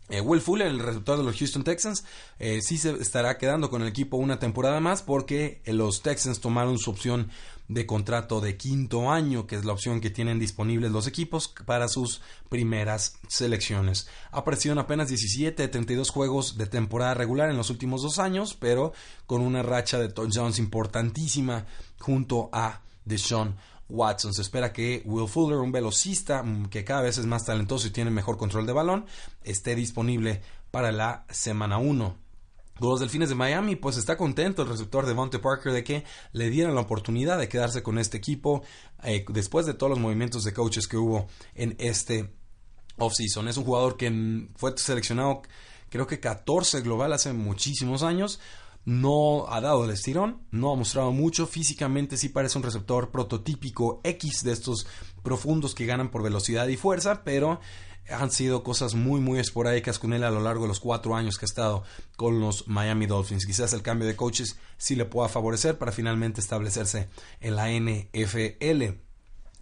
Eh, 0.08 0.20
Will 0.20 0.40
Fuller, 0.40 0.68
el 0.68 0.78
receptor 0.78 1.18
de 1.18 1.24
los 1.24 1.36
Houston 1.36 1.64
Texans, 1.64 2.04
eh, 2.38 2.60
sí 2.62 2.78
se 2.78 2.92
estará 2.92 3.38
quedando 3.38 3.70
con 3.70 3.82
el 3.82 3.88
equipo 3.88 4.16
una 4.16 4.38
temporada 4.38 4.78
más 4.78 5.02
porque 5.02 5.60
eh, 5.64 5.72
los 5.72 6.02
Texans 6.02 6.40
tomaron 6.40 6.78
su 6.78 6.90
opción 6.90 7.30
de 7.68 7.86
contrato 7.86 8.40
de 8.40 8.56
quinto 8.56 9.10
año, 9.10 9.46
que 9.46 9.56
es 9.56 9.64
la 9.64 9.72
opción 9.72 10.00
que 10.00 10.10
tienen 10.10 10.38
disponibles 10.38 10.90
los 10.90 11.06
equipos 11.06 11.52
para 11.64 11.88
sus 11.88 12.20
primeras 12.48 13.18
selecciones. 13.28 14.08
Ha 14.30 14.38
aparecido 14.38 14.72
en 14.72 14.78
apenas 14.78 15.08
17 15.08 15.62
de 15.62 15.68
32 15.68 16.10
juegos 16.10 16.56
de 16.58 16.66
temporada 16.66 17.14
regular 17.14 17.50
en 17.50 17.56
los 17.56 17.70
últimos 17.70 18.02
dos 18.02 18.18
años, 18.18 18.54
pero 18.54 18.92
con 19.26 19.40
una 19.40 19.62
racha 19.62 19.98
de 19.98 20.08
touchdowns 20.08 20.58
importantísima 20.58 21.66
junto 21.98 22.48
a 22.52 22.80
Deshaun 23.04 23.56
Watson. 23.88 24.34
Se 24.34 24.42
espera 24.42 24.72
que 24.72 25.02
Will 25.04 25.28
Fuller, 25.28 25.58
un 25.58 25.72
velocista 25.72 26.42
mm, 26.42 26.66
que 26.66 26.84
cada 26.84 27.02
vez 27.02 27.18
es 27.18 27.26
más 27.26 27.44
talentoso 27.44 27.86
y 27.86 27.90
tiene 27.90 28.10
mejor 28.10 28.36
control 28.36 28.66
de 28.66 28.72
balón, 28.72 29.06
esté 29.42 29.74
disponible 29.74 30.42
para 30.70 30.92
la 30.92 31.24
semana 31.30 31.78
1. 31.78 32.25
Los 32.78 33.00
Delfines 33.00 33.28
de 33.28 33.34
Miami, 33.34 33.76
pues 33.76 33.96
está 33.96 34.16
contento 34.16 34.62
el 34.62 34.68
receptor 34.68 35.06
de 35.06 35.14
Monte 35.14 35.38
Parker 35.38 35.72
de 35.72 35.84
que 35.84 36.04
le 36.32 36.50
dieran 36.50 36.74
la 36.74 36.82
oportunidad 36.82 37.38
de 37.38 37.48
quedarse 37.48 37.82
con 37.82 37.98
este 37.98 38.18
equipo 38.18 38.62
eh, 39.02 39.24
después 39.28 39.66
de 39.66 39.74
todos 39.74 39.90
los 39.90 39.98
movimientos 39.98 40.44
de 40.44 40.52
coaches 40.52 40.86
que 40.86 40.96
hubo 40.96 41.26
en 41.54 41.74
este 41.78 42.34
offseason. 42.98 43.48
Es 43.48 43.56
un 43.56 43.64
jugador 43.64 43.96
que 43.96 44.48
fue 44.56 44.76
seleccionado 44.76 45.42
creo 45.88 46.06
que 46.06 46.20
14 46.20 46.80
global 46.82 47.12
hace 47.12 47.32
muchísimos 47.32 48.02
años 48.02 48.40
no 48.84 49.52
ha 49.52 49.60
dado 49.60 49.84
el 49.84 49.90
estirón, 49.90 50.42
no 50.52 50.72
ha 50.72 50.76
mostrado 50.76 51.10
mucho, 51.10 51.46
físicamente 51.46 52.16
sí 52.16 52.28
parece 52.28 52.56
un 52.56 52.64
receptor 52.64 53.10
prototípico 53.10 54.00
X 54.04 54.44
de 54.44 54.52
estos 54.52 54.86
profundos 55.24 55.74
que 55.74 55.86
ganan 55.86 56.10
por 56.10 56.22
velocidad 56.22 56.68
y 56.68 56.76
fuerza, 56.76 57.24
pero 57.24 57.60
han 58.10 58.30
sido 58.30 58.62
cosas 58.62 58.94
muy 58.94 59.20
muy 59.20 59.38
esporádicas 59.38 59.98
con 59.98 60.12
él 60.12 60.24
a 60.24 60.30
lo 60.30 60.40
largo 60.40 60.62
de 60.62 60.68
los 60.68 60.80
cuatro 60.80 61.16
años 61.16 61.38
que 61.38 61.44
ha 61.44 61.48
estado 61.48 61.84
con 62.16 62.40
los 62.40 62.68
Miami 62.68 63.06
Dolphins. 63.06 63.46
Quizás 63.46 63.72
el 63.72 63.82
cambio 63.82 64.06
de 64.06 64.16
coaches 64.16 64.58
sí 64.76 64.96
le 64.96 65.04
pueda 65.04 65.28
favorecer 65.28 65.78
para 65.78 65.92
finalmente 65.92 66.40
establecerse 66.40 67.08
en 67.40 67.56
la 67.56 67.70
NFL. 67.70 68.98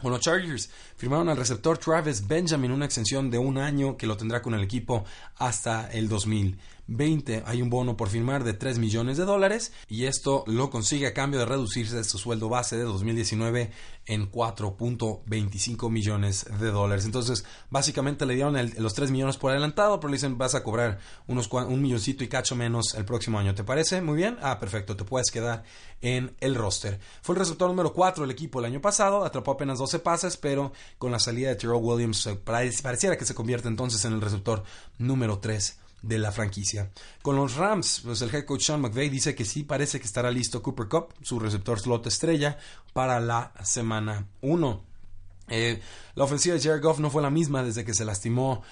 Con 0.00 0.12
los 0.12 0.20
Chargers 0.20 0.70
firmaron 0.96 1.28
al 1.28 1.36
receptor 1.36 1.78
Travis 1.78 2.26
Benjamin 2.26 2.72
una 2.72 2.84
extensión 2.84 3.30
de 3.30 3.38
un 3.38 3.56
año 3.56 3.96
que 3.96 4.06
lo 4.06 4.16
tendrá 4.16 4.42
con 4.42 4.52
el 4.54 4.62
equipo 4.62 5.04
hasta 5.36 5.90
el 5.92 6.08
2000. 6.08 6.58
20 6.86 7.42
hay 7.46 7.62
un 7.62 7.70
bono 7.70 7.96
por 7.96 8.08
firmar 8.08 8.44
de 8.44 8.52
3 8.54 8.78
millones 8.78 9.16
de 9.16 9.24
dólares 9.24 9.72
y 9.88 10.04
esto 10.04 10.44
lo 10.46 10.70
consigue 10.70 11.06
a 11.06 11.14
cambio 11.14 11.40
de 11.40 11.46
reducirse 11.46 12.02
su 12.04 12.18
sueldo 12.18 12.48
base 12.48 12.76
de 12.76 12.82
2019 12.84 13.70
en 14.06 14.30
4.25 14.30 15.90
millones 15.90 16.46
de 16.60 16.70
dólares. 16.70 17.04
Entonces, 17.04 17.44
básicamente 17.70 18.26
le 18.26 18.34
dieron 18.34 18.56
los 18.78 18.94
3 18.94 19.10
millones 19.10 19.36
por 19.36 19.50
adelantado, 19.50 19.98
pero 19.98 20.10
le 20.10 20.16
dicen 20.16 20.36
vas 20.36 20.54
a 20.54 20.62
cobrar 20.62 20.98
unos 21.26 21.50
un 21.50 21.80
milloncito 21.80 22.24
y 22.24 22.28
cacho 22.28 22.56
menos 22.56 22.94
el 22.94 23.04
próximo 23.04 23.38
año. 23.38 23.54
¿Te 23.54 23.64
parece? 23.64 24.02
Muy 24.02 24.16
bien. 24.16 24.36
Ah, 24.42 24.58
perfecto. 24.58 24.96
Te 24.96 25.04
puedes 25.04 25.30
quedar 25.30 25.64
en 26.02 26.34
el 26.40 26.54
roster. 26.54 27.00
Fue 27.22 27.34
el 27.34 27.38
receptor 27.38 27.68
número 27.68 27.92
4 27.92 28.24
del 28.24 28.30
equipo 28.30 28.58
el 28.58 28.66
año 28.66 28.80
pasado, 28.80 29.24
atrapó 29.24 29.52
apenas 29.52 29.78
12 29.78 30.00
pases, 30.00 30.36
pero 30.36 30.72
con 30.98 31.12
la 31.12 31.18
salida 31.18 31.48
de 31.48 31.56
Terrell 31.56 31.80
Williams 31.80 32.26
eh, 32.26 32.36
pareciera 32.36 33.16
que 33.16 33.24
se 33.24 33.34
convierte 33.34 33.68
entonces 33.68 34.04
en 34.04 34.12
el 34.12 34.20
receptor 34.20 34.64
número 34.98 35.38
3 35.38 35.83
de 36.06 36.18
la 36.18 36.32
franquicia. 36.32 36.90
Con 37.22 37.36
los 37.36 37.56
Rams, 37.56 38.02
pues 38.04 38.20
el 38.22 38.34
head 38.34 38.44
coach 38.44 38.62
Sean 38.62 38.80
McVay 38.80 39.08
dice 39.08 39.34
que 39.34 39.44
sí 39.44 39.62
parece 39.62 39.98
que 39.98 40.06
estará 40.06 40.30
listo 40.30 40.62
Cooper 40.62 40.88
Cup, 40.88 41.14
su 41.22 41.38
receptor 41.38 41.80
slot 41.80 42.06
estrella, 42.06 42.58
para 42.92 43.20
la 43.20 43.52
semana 43.62 44.26
1. 44.42 44.82
Eh, 45.48 45.80
la 46.14 46.24
ofensiva 46.24 46.54
de 46.54 46.60
Jared 46.60 46.82
Goff 46.82 47.00
no 47.00 47.10
fue 47.10 47.22
la 47.22 47.30
misma 47.30 47.62
desde 47.62 47.84
que 47.84 47.94
se 47.94 48.04
lastimó 48.04 48.62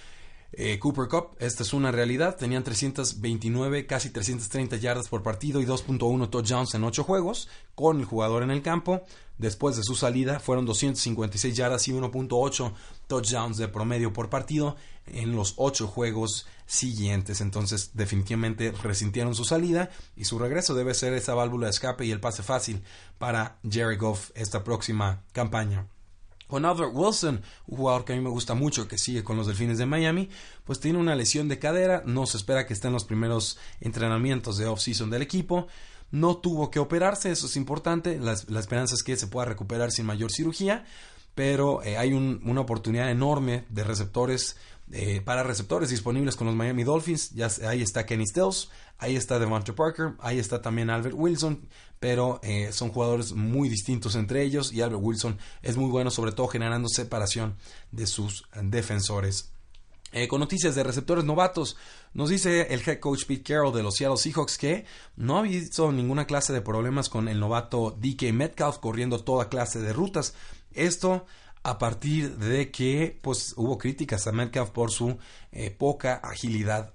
eh, 0.53 0.79
Cooper 0.79 1.09
Cup. 1.09 1.37
Esta 1.39 1.63
es 1.63 1.73
una 1.73 1.91
realidad. 1.91 2.37
Tenían 2.37 2.65
329, 2.65 3.87
casi 3.87 4.11
330 4.11 4.77
yardas 4.77 5.09
por 5.09 5.23
partido 5.23 5.61
y 5.61 5.67
2.1 5.67 6.31
touchdowns 6.31 6.75
en 6.75 6.85
8 6.85 7.05
juegos 7.05 7.49
con 7.75 8.01
el 8.01 8.05
jugador 8.05 8.43
en 8.43 8.51
el 8.51 8.63
campo. 8.63 9.03
Después 9.39 9.77
de 9.77 9.83
su 9.83 9.95
salida 9.95 10.41
fueron 10.41 10.67
256 10.67 11.57
yardas 11.57 11.89
y 11.89 11.93
1.8 11.93 12.73
touchdowns 13.07 13.57
de 13.57 13.69
promedio 13.69 14.13
por 14.13 14.29
partido 14.29 14.77
en 15.07 15.35
los 15.35 15.55
8 15.57 15.87
juegos 15.89 16.47
siguientes. 16.67 17.41
Entonces 17.41 17.91
definitivamente 17.95 18.73
resintieron 18.83 19.35
su 19.35 19.45
salida 19.45 19.91
y 20.17 20.27
su 20.27 20.39
regreso 20.39 20.75
debe 20.75 20.95
ser 20.95 21.15
esa 21.15 21.35
válvula 21.35 21.67
de 21.67 21.71
escape 21.71 22.05
y 22.05 22.11
el 22.11 22.21
pase 22.21 22.43
fácil 22.43 22.83
para 23.19 23.59
Jerry 23.69 23.97
Goff 23.97 24.31
esta 24.35 24.63
próxima 24.63 25.23
campaña. 25.33 25.89
Con 26.53 26.67
Albert 26.67 26.91
Wilson, 26.93 27.41
un 27.67 27.79
jugador 27.79 28.05
que 28.05 28.13
a 28.13 28.17
mí 28.17 28.21
me 28.21 28.29
gusta 28.29 28.53
mucho, 28.53 28.87
que 28.87 28.99
sigue 28.99 29.25
con 29.25 29.39
los 29.39 29.47
Delfines 29.47 29.79
de 29.79 29.87
Miami, 29.87 30.29
pues 30.67 30.81
tiene 30.81 30.99
una 30.99 31.15
lesión 31.15 31.49
de 31.49 31.59
cadera, 31.59 32.03
no 32.05 32.27
se 32.27 32.37
espera 32.37 32.67
que 32.67 32.75
esté 32.75 32.89
en 32.89 32.93
los 32.93 33.07
primeros 33.07 33.57
entrenamientos 33.81 34.59
de 34.59 34.67
off-season 34.67 35.09
del 35.09 35.23
equipo, 35.23 35.67
no 36.11 36.37
tuvo 36.37 36.71
que 36.71 36.79
operarse, 36.79 37.31
eso 37.31 37.47
es 37.47 37.57
importante, 37.57 38.21
la, 38.21 38.35
esperanza 38.61 38.95
es 38.95 39.03
que 39.03 39.17
se 39.17 39.29
pueda 39.29 39.47
recuperar 39.47 39.93
sin 39.93 40.05
mayor 40.05 40.31
cirugía, 40.31 40.85
pero 41.35 41.83
eh, 41.85 41.97
hay 41.97 42.13
una 42.13 42.61
oportunidad 42.61 43.11
enorme 43.11 43.65
de 43.71 43.85
receptores 43.85 44.59
eh, 44.93 45.23
para 45.23 45.43
receptores 45.43 45.89
disponibles 45.89 46.37
con 46.37 46.47
los 46.47 46.55
Miami 46.55 46.85
Dolphins. 46.85 47.31
Ya, 47.31 47.49
ahí 47.67 47.81
está 47.81 48.05
Kenny 48.05 48.27
Stills, 48.27 48.69
ahí 48.99 49.17
está 49.17 49.39
Devonta 49.39 49.75
Parker, 49.75 50.13
ahí 50.21 50.39
está 50.39 50.61
también 50.61 50.91
Albert 50.91 51.15
Wilson, 51.17 51.67
pero 51.99 52.41
eh, 52.43 52.71
son 52.73 52.91
jugadores 52.91 53.33
muy 53.33 53.71
distintos 53.71 54.15
entre 54.17 54.43
ellos 54.43 54.71
y 54.73 54.83
Albert 54.83 55.03
Wilson 55.03 55.39
es 55.63 55.79
muy 55.79 55.91
bueno, 55.91 56.11
sobre 56.11 56.33
todo 56.33 56.47
generando 56.47 56.89
separación 56.89 57.57
de 57.91 58.07
sus 58.07 58.45
defensores. 58.63 59.53
Eh, 60.13 60.29
con 60.29 60.41
noticias 60.41 60.75
de 60.75 60.83
receptores 60.83 61.25
novatos, 61.25 61.79
nos 62.13 62.29
dice 62.29 62.75
el 62.75 62.83
head 62.87 63.01
coach 63.01 63.25
Pete 63.25 63.43
Carroll 63.43 63.75
de 63.75 63.83
los 63.83 63.95
Seattle 63.95 64.19
Seahawks 64.19 64.59
que 64.59 64.85
no 65.17 65.39
ha 65.39 65.43
visto 65.43 65.91
ninguna 65.91 66.27
clase 66.27 66.53
de 66.53 66.61
problemas 66.61 67.09
con 67.09 67.29
el 67.29 67.41
novato 67.41 67.97
DK 67.99 68.31
Metcalf 68.35 68.77
corriendo 68.77 69.21
toda 69.21 69.49
clase 69.49 69.81
de 69.81 69.95
rutas. 69.95 70.35
Esto 70.75 71.25
a 71.63 71.79
partir 71.79 72.37
de 72.39 72.71
que 72.71 73.19
pues, 73.23 73.55
hubo 73.57 73.79
críticas 73.79 74.27
a 74.27 74.33
Metcalf 74.33 74.71
por 74.71 74.91
su 74.91 75.19
eh, 75.53 75.71
poca 75.71 76.15
agilidad 76.15 76.93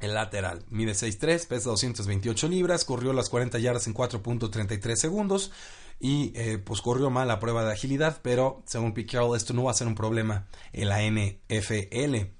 lateral. 0.00 0.64
Mide 0.70 0.92
6'3, 0.92 1.46
pesa 1.46 1.70
228 1.70 2.48
libras, 2.48 2.84
corrió 2.84 3.12
las 3.12 3.28
40 3.28 3.58
yardas 3.58 3.86
en 3.86 3.94
4.33 3.94 4.96
segundos 4.96 5.52
y 5.98 6.32
eh, 6.34 6.56
pues 6.56 6.80
corrió 6.80 7.10
mal 7.10 7.28
la 7.28 7.38
prueba 7.38 7.64
de 7.64 7.72
agilidad, 7.72 8.20
pero 8.22 8.62
según 8.64 8.94
Pete 8.94 9.12
Carroll 9.12 9.36
esto 9.36 9.52
no 9.52 9.64
va 9.64 9.72
a 9.72 9.74
ser 9.74 9.86
un 9.86 9.94
problema 9.94 10.46
en 10.72 10.88
la 10.88 11.02
NFL. 11.02 12.30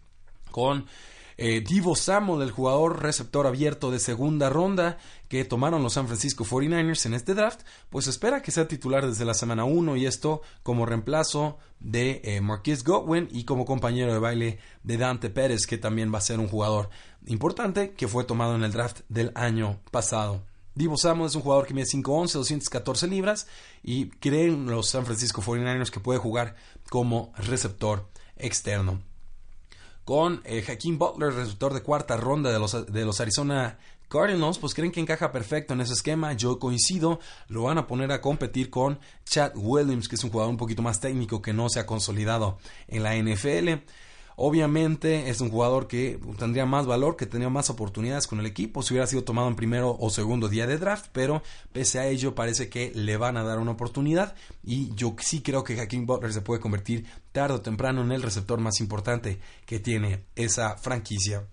Con 0.50 0.86
Eh, 1.42 1.62
Divo 1.66 1.96
Samuel, 1.96 2.42
el 2.42 2.50
jugador 2.50 3.02
receptor 3.02 3.46
abierto 3.46 3.90
de 3.90 3.98
segunda 3.98 4.50
ronda 4.50 4.98
que 5.30 5.44
tomaron 5.44 5.84
los 5.84 5.92
San 5.92 6.08
Francisco 6.08 6.44
49ers 6.44 7.06
en 7.06 7.14
este 7.14 7.34
draft, 7.34 7.60
pues 7.88 8.08
espera 8.08 8.42
que 8.42 8.50
sea 8.50 8.66
titular 8.66 9.06
desde 9.06 9.24
la 9.24 9.32
semana 9.32 9.64
1 9.64 9.94
y 9.94 10.04
esto 10.04 10.42
como 10.64 10.86
reemplazo 10.86 11.56
de 11.78 12.20
eh, 12.24 12.40
Marquis 12.40 12.82
Godwin 12.82 13.28
y 13.30 13.44
como 13.44 13.64
compañero 13.64 14.12
de 14.12 14.18
baile 14.18 14.58
de 14.82 14.96
Dante 14.96 15.30
Pérez, 15.30 15.68
que 15.68 15.78
también 15.78 16.12
va 16.12 16.18
a 16.18 16.22
ser 16.22 16.40
un 16.40 16.48
jugador 16.48 16.90
importante 17.26 17.92
que 17.92 18.08
fue 18.08 18.24
tomado 18.24 18.56
en 18.56 18.64
el 18.64 18.72
draft 18.72 19.02
del 19.08 19.30
año 19.36 19.78
pasado. 19.92 20.42
Divo 20.74 20.96
Samuel 20.96 21.28
es 21.28 21.36
un 21.36 21.42
jugador 21.42 21.64
que 21.64 21.74
mide 21.74 21.86
5'11, 21.86 22.32
214 22.32 23.06
libras 23.06 23.46
y 23.84 24.10
creen 24.10 24.66
los 24.66 24.88
San 24.88 25.06
Francisco 25.06 25.42
49ers 25.42 25.90
que 25.90 26.00
puede 26.00 26.18
jugar 26.18 26.56
como 26.88 27.32
receptor 27.36 28.08
externo. 28.36 29.00
Con 30.04 30.42
eh, 30.44 30.64
Butler, 30.98 31.32
receptor 31.32 31.72
de 31.72 31.84
cuarta 31.84 32.16
ronda 32.16 32.50
de 32.50 32.58
los, 32.58 32.92
de 32.92 33.04
los 33.04 33.20
Arizona 33.20 33.78
Cardinals, 34.10 34.58
pues 34.58 34.74
creen 34.74 34.90
que 34.90 34.98
encaja 34.98 35.30
perfecto 35.30 35.72
en 35.72 35.80
ese 35.80 35.92
esquema. 35.92 36.32
Yo 36.32 36.58
coincido, 36.58 37.20
lo 37.46 37.62
van 37.62 37.78
a 37.78 37.86
poner 37.86 38.10
a 38.10 38.20
competir 38.20 38.68
con 38.68 38.98
Chad 39.24 39.52
Williams, 39.54 40.08
que 40.08 40.16
es 40.16 40.24
un 40.24 40.30
jugador 40.30 40.50
un 40.50 40.56
poquito 40.56 40.82
más 40.82 40.98
técnico 40.98 41.40
que 41.40 41.52
no 41.52 41.68
se 41.68 41.78
ha 41.78 41.86
consolidado 41.86 42.58
en 42.88 43.04
la 43.04 43.14
NFL. 43.14 43.84
Obviamente 44.34 45.30
es 45.30 45.40
un 45.40 45.50
jugador 45.50 45.86
que 45.86 46.18
tendría 46.38 46.66
más 46.66 46.86
valor, 46.86 47.16
que 47.16 47.26
tendría 47.26 47.50
más 47.50 47.70
oportunidades 47.70 48.26
con 48.26 48.40
el 48.40 48.46
equipo 48.46 48.82
si 48.82 48.94
hubiera 48.94 49.06
sido 49.06 49.22
tomado 49.22 49.46
en 49.46 49.54
primero 49.54 49.96
o 50.00 50.10
segundo 50.10 50.48
día 50.48 50.66
de 50.66 50.78
draft, 50.78 51.06
pero 51.12 51.42
pese 51.72 52.00
a 52.00 52.06
ello 52.08 52.34
parece 52.34 52.68
que 52.68 52.90
le 52.94 53.16
van 53.16 53.36
a 53.36 53.44
dar 53.44 53.58
una 53.58 53.72
oportunidad 53.72 54.34
y 54.64 54.92
yo 54.94 55.14
sí 55.20 55.40
creo 55.40 55.62
que 55.62 55.78
Hakeem 55.78 56.06
Butler 56.06 56.32
se 56.32 56.40
puede 56.40 56.60
convertir 56.60 57.04
tarde 57.30 57.56
o 57.56 57.60
temprano 57.60 58.02
en 58.02 58.10
el 58.10 58.22
receptor 58.22 58.58
más 58.58 58.80
importante 58.80 59.38
que 59.66 59.78
tiene 59.78 60.24
esa 60.34 60.76
franquicia. 60.78 61.46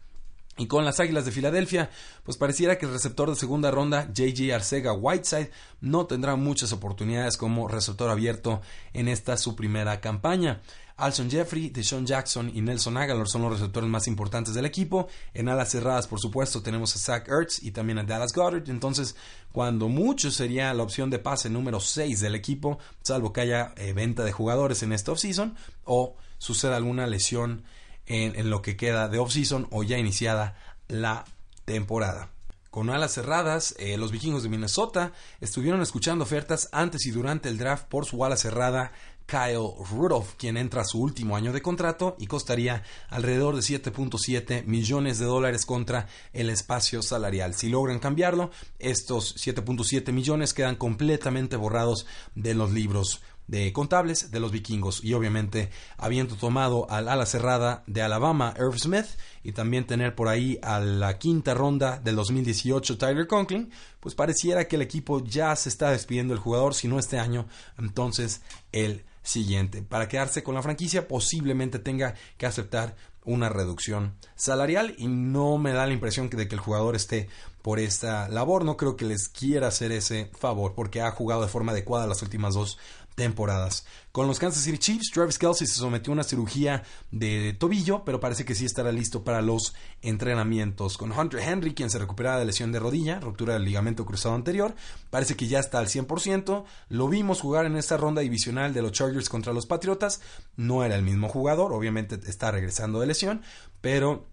Y 0.58 0.66
con 0.68 0.86
las 0.86 1.00
Águilas 1.00 1.26
de 1.26 1.32
Filadelfia, 1.32 1.90
pues 2.24 2.38
pareciera 2.38 2.78
que 2.78 2.88
el 2.88 2.92
receptor 2.92 3.30
de 3.30 3.36
segunda 3.36 3.70
ronda, 3.70 4.10
JJ 4.12 4.54
Arcega 4.54 4.94
Whiteside, 4.94 5.52
no 5.82 6.08
tendrá 6.08 6.36
muchas 6.36 6.74
oportunidades 6.74 7.38
como 7.38 7.68
receptor 7.68 8.10
abierto 8.10 8.62
en 8.94 9.08
esta 9.08 9.38
su 9.38 9.56
primera 9.56 10.02
campaña. 10.02 10.62
Alson 10.98 11.30
Jeffrey, 11.30 11.70
Deshaun 11.70 12.08
Jackson 12.08 12.52
y 12.52 12.62
Nelson 12.62 12.98
Aguilar 12.98 13.28
son 13.28 13.44
los 13.44 13.52
receptores 13.52 13.88
más 13.88 14.08
importantes 14.08 14.56
del 14.56 14.66
equipo. 14.66 15.08
En 15.36 15.48
alas 15.48 15.70
cerradas, 15.70 16.08
por 16.08 16.20
supuesto, 16.20 16.64
tenemos 16.64 16.96
a 16.96 17.00
Zach 17.00 17.28
Ertz 17.30 17.62
y 17.62 17.70
también 17.70 18.00
a 18.00 18.04
Dallas 18.04 18.34
Goddard. 18.34 18.68
Entonces, 18.68 19.16
cuando 19.52 19.90
mucho 19.90 20.32
sería 20.32 20.74
la 20.74 20.82
opción 20.82 21.12
de 21.12 21.20
pase 21.20 21.52
número 21.52 21.80
6 21.80 22.20
del 22.20 22.34
equipo, 22.34 22.80
salvo 23.04 23.32
que 23.32 23.42
haya 23.42 23.74
eh, 23.78 23.94
venta 23.94 24.24
de 24.24 24.32
jugadores 24.32 24.82
en 24.82 24.92
esta 24.92 25.12
offseason 25.12 25.56
o 25.86 26.16
suceda 26.40 26.78
alguna 26.78 27.06
lesión 27.06 27.64
en, 28.08 28.50
lo 28.50 28.62
que 28.62 28.78
queda 28.78 29.08
de 29.10 29.20
offseason 29.20 29.68
o 29.72 29.84
ya 29.84 29.98
iniciada 29.98 30.58
la 30.88 31.26
temporada. 31.66 32.30
Con 32.72 32.90
alas 32.90 33.14
cerradas, 33.14 33.76
eh, 33.80 33.98
los 33.98 34.12
vikingos 34.12 34.44
de 34.44 34.50
Minnesota 34.50 35.14
estuvieron 35.42 35.82
escuchando 35.82 36.24
ofertas 36.24 36.70
antes 36.72 37.06
y 37.06 37.12
durante 37.12 37.50
el 37.50 37.58
draft 37.58 37.86
por 37.88 38.06
su 38.06 38.24
ala 38.24 38.38
cerrada 38.38 38.92
Kyle 39.28 39.74
Rudolph, 39.92 40.36
quien 40.38 40.56
entra 40.56 40.82
a 40.82 40.86
su 40.86 41.02
último 41.02 41.36
año 41.36 41.52
de 41.52 41.62
contrato 41.62 42.16
y 42.18 42.28
costaría 42.28 42.84
alrededor 43.10 43.56
de 43.56 43.62
7.7 43.62 44.64
millones 44.66 45.20
de 45.20 45.26
dólares 45.26 45.66
contra 45.66 46.08
el 46.32 46.50
espacio 46.50 47.02
salarial. 47.02 47.54
Si 47.54 47.68
logran 47.68 48.00
cambiarlo, 48.00 48.52
estos 48.80 49.36
7.7 49.36 50.14
millones 50.14 50.54
quedan 50.54 50.78
completamente 50.78 51.58
borrados 51.58 52.06
de 52.36 52.54
los 52.54 52.72
libros 52.72 53.22
de 53.48 53.72
contables 53.74 54.30
de 54.32 54.40
los 54.40 54.52
vikingos 54.52 55.04
y 55.04 55.14
obviamente 55.14 55.70
habiendo 55.98 56.36
tomado 56.36 56.90
al 56.90 57.08
ala 57.08 57.26
cerrada 57.26 57.84
de 57.88 58.02
Alabama 58.02 58.54
Irv 58.58 58.78
Smith 58.78 59.06
y 59.44 59.54
también 59.54 59.88
tener 59.88 60.16
por 60.16 60.28
ahí 60.28 60.60
a 60.62 60.80
la 60.80 61.18
quinta 61.18 61.54
ronda 61.54 62.00
del 62.00 62.16
2018 62.18 62.98
Tyler 62.98 63.28
Conklin 63.28 63.72
pues 64.00 64.16
pareciera 64.16 64.68
que 64.68 64.76
el 64.76 64.82
equipo 64.82 65.24
ya 65.24 65.56
se 65.56 65.70
está 65.70 65.92
despidiendo 65.92 66.34
del 66.34 66.44
jugador 66.44 66.74
si 66.74 66.88
no 66.88 67.00
este 67.00 67.20
año 67.20 67.48
entonces 67.78 68.42
el 68.72 69.06
siguiente. 69.28 69.82
Para 69.82 70.08
quedarse 70.08 70.44
con 70.44 70.56
la 70.56 70.62
franquicia 70.62 71.08
posiblemente 71.08 71.80
tenga 71.80 72.16
que 72.38 72.46
aceptar 72.46 72.96
una 73.26 73.50
reducción 73.50 74.16
salarial 74.36 74.96
y 74.98 75.08
no 75.08 75.58
me 75.58 75.74
da 75.74 75.86
la 75.86 75.94
impresión 75.94 76.30
de 76.30 76.48
que 76.48 76.56
el 76.56 76.62
jugador 76.62 76.96
esté 76.96 77.28
por 77.62 77.80
esta 77.80 78.30
labor. 78.30 78.64
No 78.64 78.78
creo 78.78 78.96
que 78.96 79.06
les 79.06 79.28
quiera 79.28 79.68
hacer 79.68 79.92
ese 79.92 80.32
favor 80.40 80.74
porque 80.74 81.02
ha 81.02 81.12
jugado 81.12 81.42
de 81.42 81.50
forma 81.50 81.74
adecuada 81.74 82.08
las 82.08 82.22
últimas 82.22 82.54
dos 82.54 82.78
temporadas. 83.18 83.84
Con 84.12 84.28
los 84.28 84.38
Kansas 84.38 84.64
City 84.64 84.78
Chiefs, 84.78 85.10
Travis 85.12 85.40
Kelsey 85.40 85.66
se 85.66 85.74
sometió 85.74 86.12
a 86.12 86.14
una 86.14 86.24
cirugía 86.24 86.84
de 87.10 87.56
tobillo, 87.58 88.06
pero 88.06 88.20
parece 88.20 88.46
que 88.46 88.54
sí 88.54 88.64
estará 88.64 88.92
listo 88.92 89.24
para 89.24 89.42
los 89.42 89.74
entrenamientos. 90.04 91.00
Con 91.00 91.12
Hunter 91.12 91.40
Henry, 91.40 91.74
quien 91.74 91.90
se 91.90 91.98
recuperaba 91.98 92.38
de 92.38 92.46
lesión 92.46 92.72
de 92.72 92.80
rodilla, 92.80 93.20
ruptura 93.20 93.56
del 93.56 93.66
ligamento 93.66 94.06
cruzado 94.06 94.36
anterior, 94.36 94.76
parece 95.10 95.36
que 95.36 95.48
ya 95.48 95.60
está 95.60 95.80
al 95.80 95.88
100%. 95.88 96.64
Lo 96.90 97.08
vimos 97.08 97.42
jugar 97.42 97.66
en 97.66 97.76
esta 97.76 97.98
ronda 97.98 98.22
divisional 98.22 98.72
de 98.72 98.84
los 98.84 98.92
Chargers 98.92 99.30
contra 99.30 99.52
los 99.52 99.66
Patriotas. 99.66 100.22
No 100.56 100.84
era 100.84 100.96
el 100.96 101.02
mismo 101.02 101.28
jugador, 101.28 101.74
obviamente 101.74 102.20
está 102.28 102.52
regresando 102.52 103.00
de 103.00 103.08
lesión, 103.08 103.42
pero 103.82 104.28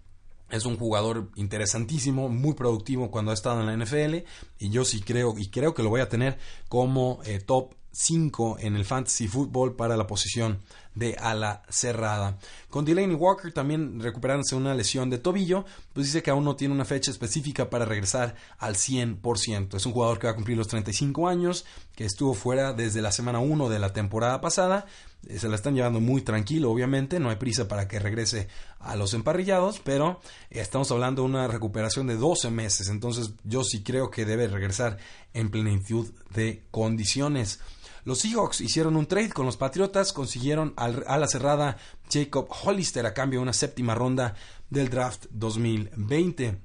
es 0.51 0.67
un 0.67 0.77
jugador 0.77 1.31
interesantísimo, 1.37 2.29
muy 2.29 2.53
productivo 2.53 3.11
cuando 3.11 3.31
ha 3.31 3.35
estado 3.35 3.61
en 3.61 3.67
la 3.67 3.83
NFL 3.83 4.27
y 4.59 4.69
yo 4.69 4.85
sí 4.85 5.01
creo 5.01 5.35
y 5.39 5.49
creo 5.49 5.73
que 5.73 5.83
lo 5.83 5.89
voy 5.89 6.03
a 6.03 6.11
tener 6.11 6.39
como 6.69 7.21
eh, 7.25 7.41
top 7.41 7.73
5 7.95 8.59
en 8.61 8.77
el 8.77 8.85
fantasy 8.85 9.29
football 9.29 9.77
para 9.77 9.97
la 9.97 10.07
posición 10.07 10.59
de 10.95 11.17
ala 11.19 11.63
cerrada. 11.69 12.39
Con 12.71 12.85
Delaney 12.85 13.17
Walker 13.17 13.53
también 13.53 14.01
recuperándose 14.01 14.55
una 14.55 14.75
lesión 14.75 15.11
de 15.11 15.19
tobillo, 15.19 15.65
pues 15.93 16.07
dice 16.07 16.23
que 16.23 16.31
aún 16.31 16.45
no 16.45 16.57
tiene 16.57 16.75
una 16.75 16.85
fecha 16.85 17.11
específica 17.11 17.71
para 17.71 17.85
regresar 17.85 18.35
al 18.59 18.75
100%. 18.75 19.77
Es 19.77 19.87
un 19.87 19.93
jugador 19.93 20.19
que 20.19 20.27
va 20.27 20.33
a 20.33 20.37
cumplir 20.37 20.57
los 20.57 20.69
35 20.69 21.29
años, 21.29 21.65
que 21.95 22.05
estuvo 22.05 22.35
fuera 22.35 22.73
desde 22.73 23.03
la 23.03 23.13
semana 23.13 23.41
1 23.41 23.69
de 23.69 23.79
la 23.79 23.93
temporada 23.93 24.41
pasada. 24.41 24.87
Eh, 25.27 25.39
se 25.39 25.49
la 25.49 25.57
están 25.57 25.75
llevando 25.75 26.01
muy 26.01 26.23
tranquilo, 26.23 26.71
obviamente, 26.71 27.19
no 27.19 27.31
hay 27.31 27.37
prisa 27.37 27.67
para 27.69 27.89
que 27.89 27.99
regrese 27.99 28.49
a 28.79 28.97
los 28.97 29.15
emparrillados, 29.15 29.81
pero 29.81 30.21
estamos 30.51 30.91
hablando 30.91 31.23
de 31.23 31.29
una 31.29 31.49
recuperación 31.49 32.07
de 32.07 32.17
12 32.17 32.51
meses, 32.51 32.89
entonces 32.89 33.33
yo 33.45 33.65
sí 33.65 33.83
creo 33.83 34.11
que 34.11 34.27
debe 34.27 34.47
regresar 34.49 34.99
en 35.33 35.51
plenitud 35.51 36.13
de 36.35 36.63
condiciones. 36.71 37.61
Los 38.05 38.19
Seahawks 38.19 38.61
hicieron 38.61 38.97
un 38.97 39.07
trade 39.07 39.31
con 39.31 39.47
los 39.47 39.57
Patriotas, 39.57 40.13
consiguieron 40.13 40.75
a 40.77 41.17
la 41.17 41.27
cerrada 41.27 41.79
Jacob 42.11 42.49
Hollister 42.51 43.07
a 43.07 43.15
cambio 43.15 43.39
de 43.39 43.45
una 43.45 43.55
séptima 43.55 43.95
ronda 43.95 44.35
del 44.69 44.91
draft 44.91 45.25
2020. 45.31 46.59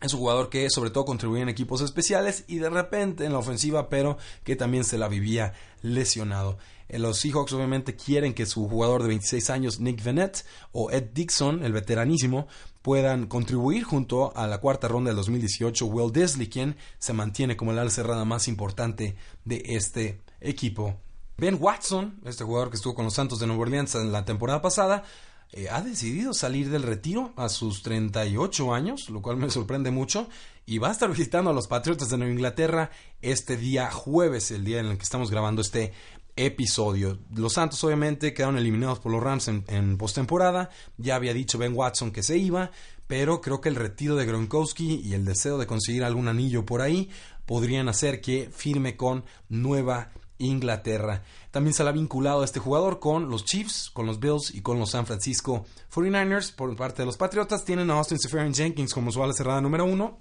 Es 0.00 0.14
un 0.14 0.18
jugador 0.18 0.48
que 0.48 0.68
sobre 0.68 0.90
todo 0.90 1.04
contribuía 1.04 1.42
en 1.42 1.48
equipos 1.48 1.80
especiales 1.80 2.44
y 2.48 2.56
de 2.56 2.70
repente 2.70 3.24
en 3.24 3.32
la 3.32 3.38
ofensiva, 3.38 3.88
pero 3.88 4.18
que 4.42 4.56
también 4.56 4.82
se 4.82 4.98
la 4.98 5.06
vivía 5.06 5.52
lesionado. 5.82 6.58
Eh, 6.88 6.98
los 6.98 7.18
Seahawks 7.18 7.52
obviamente 7.52 7.94
quieren 7.94 8.34
que 8.34 8.46
su 8.46 8.68
jugador 8.68 9.02
de 9.02 9.08
26 9.08 9.50
años, 9.50 9.78
Nick 9.78 10.02
Vennett 10.02 10.44
o 10.72 10.90
Ed 10.90 11.10
Dixon, 11.14 11.64
el 11.64 11.72
veteranísimo, 11.72 12.48
puedan 12.82 13.26
contribuir 13.26 13.84
junto 13.84 14.36
a 14.36 14.48
la 14.48 14.58
cuarta 14.58 14.88
ronda 14.88 15.10
del 15.10 15.16
2018 15.18 15.86
Will 15.86 16.12
Disley, 16.12 16.48
quien 16.48 16.76
se 16.98 17.12
mantiene 17.12 17.56
como 17.56 17.70
el 17.70 17.78
ala 17.78 17.90
cerrada 17.90 18.24
más 18.24 18.48
importante 18.48 19.14
de 19.44 19.62
este 19.66 20.18
equipo. 20.40 20.96
Ben 21.36 21.56
Watson, 21.58 22.20
este 22.26 22.44
jugador 22.44 22.70
que 22.70 22.76
estuvo 22.76 22.94
con 22.94 23.06
los 23.06 23.14
Santos 23.14 23.38
de 23.40 23.46
Nueva 23.46 23.62
Orleans 23.62 23.94
en 23.94 24.12
la 24.12 24.24
temporada 24.24 24.60
pasada, 24.60 25.04
eh, 25.52 25.68
ha 25.68 25.80
decidido 25.80 26.32
salir 26.32 26.70
del 26.70 26.82
retiro 26.82 27.32
a 27.36 27.48
sus 27.48 27.82
38 27.82 28.72
años, 28.72 29.10
lo 29.10 29.20
cual 29.20 29.36
me 29.36 29.50
sorprende 29.50 29.90
mucho, 29.90 30.28
y 30.66 30.78
va 30.78 30.88
a 30.88 30.92
estar 30.92 31.10
visitando 31.16 31.50
a 31.50 31.54
los 31.54 31.66
Patriotas 31.66 32.10
de 32.10 32.18
Nueva 32.18 32.32
Inglaterra 32.32 32.90
este 33.22 33.56
día 33.56 33.90
jueves, 33.90 34.50
el 34.50 34.64
día 34.64 34.80
en 34.80 34.86
el 34.86 34.96
que 34.96 35.02
estamos 35.02 35.30
grabando 35.30 35.62
este 35.62 35.92
episodio. 36.36 37.18
Los 37.34 37.54
Santos 37.54 37.82
obviamente 37.84 38.32
quedaron 38.32 38.58
eliminados 38.58 39.00
por 39.00 39.10
los 39.10 39.22
Rams 39.22 39.48
en, 39.48 39.64
en 39.66 39.98
postemporada, 39.98 40.70
ya 40.98 41.16
había 41.16 41.34
dicho 41.34 41.58
Ben 41.58 41.74
Watson 41.74 42.12
que 42.12 42.22
se 42.22 42.38
iba, 42.38 42.70
pero 43.06 43.40
creo 43.40 43.60
que 43.60 43.70
el 43.70 43.76
retiro 43.76 44.14
de 44.14 44.26
Gronkowski 44.26 45.00
y 45.02 45.14
el 45.14 45.24
deseo 45.24 45.58
de 45.58 45.66
conseguir 45.66 46.04
algún 46.04 46.28
anillo 46.28 46.64
por 46.64 46.80
ahí 46.80 47.10
podrían 47.44 47.88
hacer 47.88 48.20
que 48.20 48.48
firme 48.54 48.96
con 48.96 49.24
Nueva 49.48 50.12
Inglaterra. 50.40 51.22
También 51.50 51.74
se 51.74 51.84
le 51.84 51.90
ha 51.90 51.92
vinculado 51.92 52.42
a 52.42 52.44
este 52.44 52.58
jugador 52.60 52.98
con 52.98 53.30
los 53.30 53.44
Chiefs, 53.44 53.90
con 53.92 54.06
los 54.06 54.18
Bills 54.18 54.52
y 54.54 54.62
con 54.62 54.78
los 54.78 54.90
San 54.90 55.06
Francisco 55.06 55.64
49ers. 55.94 56.54
Por 56.54 56.74
parte 56.76 57.02
de 57.02 57.06
los 57.06 57.16
Patriotas 57.16 57.64
tienen 57.64 57.90
a 57.90 57.94
Austin 57.94 58.18
Seferian 58.18 58.54
Jenkins 58.54 58.92
como 58.92 59.12
su 59.12 59.22
ala 59.22 59.32
cerrada 59.32 59.60
número 59.60 59.84
uno. 59.84 60.18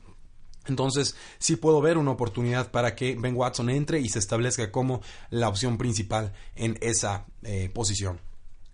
Entonces, 0.68 1.16
sí 1.40 1.56
puedo 1.56 1.82
ver 1.82 1.98
una 1.98 2.12
oportunidad 2.12 2.72
para 2.72 2.96
que 2.96 3.16
Ben 3.16 3.36
Watson 3.36 3.70
entre 3.70 4.00
y 4.00 4.10
se 4.10 4.20
establezca 4.20 4.72
como 4.72 5.02
la 5.30 5.50
opción 5.50 5.78
principal 5.78 6.34
en 6.56 6.78
esa 6.82 7.26
eh, 7.44 7.70
posición. 7.74 8.20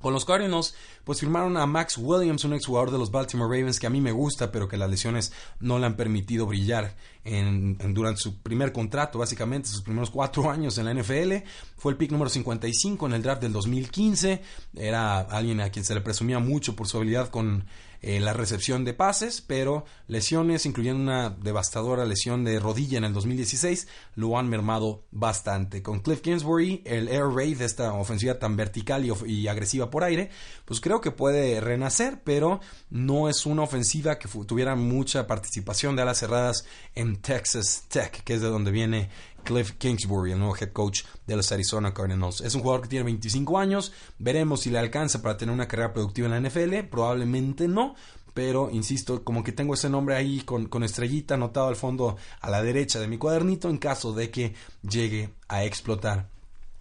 Con 0.06 0.14
los 0.14 0.24
Cardinals, 0.24 0.76
pues 1.04 1.20
firmaron 1.20 1.58
a 1.58 1.66
Max 1.66 1.98
Williams, 1.98 2.44
un 2.44 2.54
exjugador 2.54 2.92
de 2.92 3.00
los 3.00 3.10
Baltimore 3.10 3.50
Ravens 3.50 3.80
que 3.80 3.88
a 3.88 3.90
mí 3.90 4.02
me 4.02 4.12
gusta, 4.12 4.52
pero 4.52 4.68
que 4.68 4.78
las 4.78 4.88
lesiones 4.88 5.34
no 5.60 5.80
le 5.80 5.88
han 5.88 5.96
permitido 5.96 6.46
brillar 6.46 6.96
en, 7.24 7.76
durante 7.92 8.22
su 8.22 8.38
primer 8.38 8.72
contrato, 8.72 9.18
básicamente 9.18 9.68
sus 9.68 9.82
primeros 9.82 10.12
cuatro 10.12 10.48
años 10.52 10.78
en 10.78 10.86
la 10.86 10.94
NFL. 10.94 11.48
Fue 11.76 11.92
el 11.92 11.98
pick 11.98 12.12
número 12.12 12.30
55 12.30 13.08
en 13.08 13.14
el 13.14 13.24
draft 13.24 13.42
del 13.42 13.54
2015. 13.54 14.44
Era 14.76 15.22
alguien 15.22 15.60
a 15.60 15.72
quien 15.72 15.84
se 15.84 15.96
le 15.96 16.02
presumía 16.02 16.38
mucho 16.38 16.76
por 16.76 16.88
su 16.88 16.98
habilidad 16.98 17.30
con 17.30 17.66
eh, 18.02 18.20
la 18.20 18.34
recepción 18.34 18.86
de 18.86 18.94
pases, 18.94 19.42
pero 19.42 19.86
lesiones, 20.08 20.66
incluyendo 20.66 21.02
una 21.02 21.30
devastadora 21.30 22.06
lesión 22.06 22.44
de 22.44 22.60
rodilla 22.60 22.98
en 22.98 23.04
el 23.04 23.14
2016, 23.14 23.88
lo 24.16 24.38
han 24.38 24.50
mermado 24.50 25.06
bastante. 25.12 25.82
Con 25.82 26.00
Cliff 26.00 26.22
Kingsbury, 26.22 26.82
el 26.86 27.08
air 27.08 27.26
raid 27.26 27.62
esta 27.62 27.94
ofensiva 27.94 28.40
tan 28.40 28.56
vertical 28.56 29.06
y, 29.26 29.48
agresiva 29.48 29.90
por 29.90 30.04
aire, 30.04 30.30
pues 30.66 30.80
creo 30.80 31.02
que 31.02 31.12
puede 31.12 31.62
renacer, 31.62 32.22
pero 32.24 32.60
no 32.90 33.30
es 33.30 33.46
una 33.46 33.64
ofensiva 33.64 34.20
que 34.20 34.28
tuviera 34.46 34.76
mucha 34.76 35.28
participación 35.28 35.96
de 35.96 36.02
alas 36.02 36.20
cerradas 36.20 36.66
en 36.94 37.18
Texas 37.22 37.86
Tech, 37.88 38.24
que 38.24 38.36
es 38.36 38.42
de 38.42 38.48
donde 38.48 38.72
viene 38.72 39.10
Cliff 39.46 39.72
Kingsbury, 39.78 40.34
el 40.34 40.40
nuevo 40.40 40.58
head 40.58 40.74
coach 40.74 41.04
de 41.26 41.38
los 41.38 41.50
Arizona 41.54 41.94
Cardinals. 41.94 42.42
Es 42.42 42.56
un 42.56 42.62
jugador 42.62 42.82
que 42.82 42.90
tiene 42.90 43.06
25 43.06 43.58
años, 43.58 43.94
veremos 44.20 44.62
si 44.62 44.70
le 44.70 44.80
alcanza 44.80 45.22
para 45.22 45.38
tener 45.38 45.54
una 45.54 45.70
carrera 45.70 45.94
productiva 45.94 46.28
en 46.28 46.44
la 46.44 46.50
NFL, 46.50 46.90
probablemente 46.90 47.70
no, 47.70 47.96
pero 48.34 48.70
insisto, 48.70 49.24
como 49.24 49.44
que 49.44 49.54
tengo 49.54 49.76
ese 49.76 49.90
nombre 49.90 50.16
ahí 50.16 50.42
con, 50.42 50.66
con, 50.66 50.84
estrellita 50.84 51.36
anotado 51.36 51.68
al 51.68 51.78
fondo 51.78 52.18
a 52.42 52.50
la 52.50 52.62
derecha 52.62 53.00
de 53.00 53.08
mi 53.08 53.18
cuadernito 53.18 53.70
en 53.70 53.78
caso 53.78 54.12
de 54.12 54.30
que 54.30 54.54
llegue 54.84 55.30
a 55.48 55.64
explotar. 55.64 56.28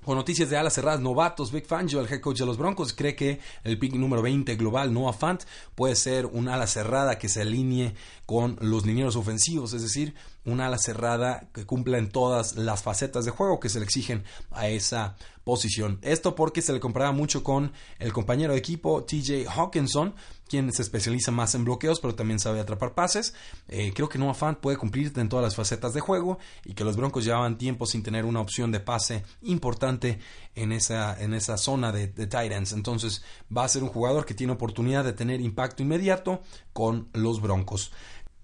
Con 0.05 0.17
noticias 0.19 0.51
de 0.51 0.59
alas 0.59 0.75
cerradas, 0.75 1.01
novatos, 1.01 1.51
Vic 1.51 1.67
Fangio, 1.67 1.99
el 1.99 2.13
head 2.13 2.21
coach 2.21 2.41
de 2.41 2.45
los 2.45 2.59
Broncos, 2.59 2.93
cree 2.93 3.17
que 3.17 3.41
el 3.63 3.79
pick 3.79 3.95
número 3.95 4.21
20 4.21 4.55
global, 4.57 4.93
Noah 4.93 5.15
Fant, 5.15 5.45
puede 5.75 5.97
ser 5.97 6.27
un 6.27 6.49
ala 6.49 6.67
cerrada 6.67 7.19
que 7.19 7.31
se 7.31 7.41
alinee 7.41 7.95
con 8.27 8.59
los 8.61 8.85
linieros 8.85 9.17
ofensivos, 9.17 9.73
es 9.73 9.81
decir, 9.81 10.15
una 10.45 10.67
ala 10.67 10.79
cerrada 10.79 11.49
que 11.53 11.67
cumpla 11.67 11.99
en 11.99 12.11
todas 12.11 12.57
las 12.57 12.83
facetas 12.83 13.25
de 13.25 13.31
juego 13.31 13.61
que 13.61 13.69
se 13.69 13.79
le 13.79 13.85
exigen 13.85 14.25
a 14.51 14.69
esa 14.69 15.17
posición. 15.45 15.99
Esto 16.03 16.35
porque 16.35 16.63
se 16.63 16.73
le 16.73 16.81
comparaba 16.81 17.13
mucho 17.13 17.45
con 17.45 17.73
el 17.99 18.13
compañero 18.13 18.53
de 18.53 18.59
equipo 18.59 19.05
TJ 19.05 19.47
Hawkinson, 19.49 20.15
quien 20.49 20.73
se 20.73 20.83
especializa 20.83 21.31
más 21.31 21.55
en 21.55 21.65
bloqueos, 21.65 22.01
pero 22.01 22.15
también 22.15 22.39
sabe 22.39 22.61
atrapar 22.61 22.95
pases. 22.95 23.35
Eh, 23.69 23.93
creo 23.95 24.09
que 24.09 24.19
Noah 24.19 24.35
Fant 24.35 24.59
puede 24.59 24.77
cumplir 24.77 25.13
en 25.17 25.29
todas 25.29 25.45
las 25.45 25.55
facetas 25.55 25.93
de 25.95 26.01
juego 26.01 26.39
y 26.65 26.75
que 26.75 26.85
los 26.85 26.97
Broncos 26.97 27.25
llevaban 27.25 27.59
tiempo 27.59 27.87
sin 27.87 28.03
tener 28.03 28.25
una 28.25 28.41
opción 28.41 28.73
de 28.73 28.81
pase 28.81 29.23
importante 29.43 30.19
en 30.55 30.73
esa, 30.73 31.19
en 31.21 31.35
esa 31.35 31.59
zona 31.59 31.93
de, 31.93 32.09
de 32.09 32.27
tight 32.27 32.53
ends. 32.53 32.73
Entonces 32.73 33.23
va 33.55 33.65
a 33.65 33.69
ser 33.69 33.83
un 33.83 33.91
jugador 33.91 34.25
que 34.25 34.35
tiene 34.35 34.53
oportunidad 34.53 35.05
de 35.05 35.13
tener 35.13 35.41
impacto 35.41 35.83
inmediato 35.83 36.43
con 36.73 37.09
los 37.13 37.41
Broncos. 37.41 37.93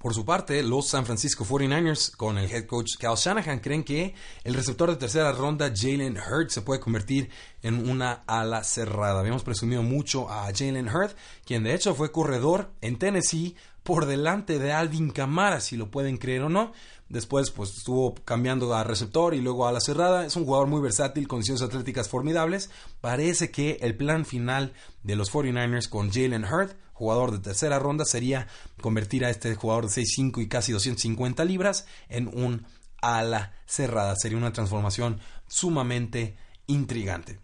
Por 0.01 0.15
su 0.15 0.25
parte, 0.25 0.63
los 0.63 0.89
San 0.89 1.05
Francisco 1.05 1.45
49ers, 1.45 2.17
con 2.17 2.39
el 2.39 2.51
head 2.51 2.65
coach 2.65 2.97
Cal 2.99 3.17
Shanahan, 3.17 3.59
creen 3.59 3.85
que 3.85 4.15
el 4.45 4.55
receptor 4.55 4.89
de 4.89 4.97
tercera 4.97 5.31
ronda, 5.33 5.75
Jalen 5.77 6.17
Hurd, 6.17 6.49
se 6.49 6.63
puede 6.63 6.81
convertir 6.81 7.29
en 7.63 7.87
una 7.87 8.23
ala 8.27 8.65
cerrada. 8.65 9.21
Habíamos 9.21 9.43
presumido 9.43 9.83
mucho 9.83 10.31
a 10.31 10.47
Jalen 10.57 10.89
Hurd, 10.89 11.11
quien 11.45 11.65
de 11.65 11.75
hecho 11.75 11.95
fue 11.95 12.13
corredor 12.13 12.71
en 12.81 12.99
Tennessee 12.99 13.57
por 13.83 14.07
delante 14.07 14.59
de 14.59 14.73
Alvin 14.73 15.11
Kamara, 15.11 15.61
si 15.61 15.77
lo 15.77 15.91
pueden 15.91 16.17
creer 16.17 16.45
o 16.45 16.49
no. 16.49 16.73
Después, 17.11 17.51
pues 17.51 17.77
estuvo 17.77 18.15
cambiando 18.25 18.73
a 18.73 18.85
receptor 18.85 19.35
y 19.35 19.41
luego 19.41 19.67
a 19.67 19.73
la 19.73 19.81
cerrada. 19.81 20.25
Es 20.25 20.37
un 20.37 20.45
jugador 20.45 20.69
muy 20.69 20.81
versátil, 20.81 21.27
con 21.27 21.41
condiciones 21.41 21.61
atléticas 21.61 22.09
formidables. 22.09 22.71
Parece 23.01 23.51
que 23.51 23.79
el 23.81 23.97
plan 23.97 24.25
final 24.25 24.73
de 25.03 25.17
los 25.17 25.33
49ers 25.33 25.89
con 25.89 26.13
Jalen 26.13 26.45
Hurd 26.45 26.77
jugador 26.93 27.33
de 27.33 27.39
tercera 27.39 27.79
ronda 27.79 28.05
sería 28.05 28.47
convertir 28.81 29.25
a 29.25 29.31
este 29.31 29.55
jugador 29.55 29.87
de 29.87 30.03
6'5 30.03 30.43
y 30.43 30.49
casi 30.49 30.71
250 30.71 31.45
libras 31.47 31.87
en 32.09 32.29
un 32.29 32.67
ala 33.03 33.55
cerrada. 33.67 34.15
Sería 34.17 34.39
una 34.39 34.53
transformación 34.53 35.19
sumamente 35.49 36.37
intrigante. 36.67 37.41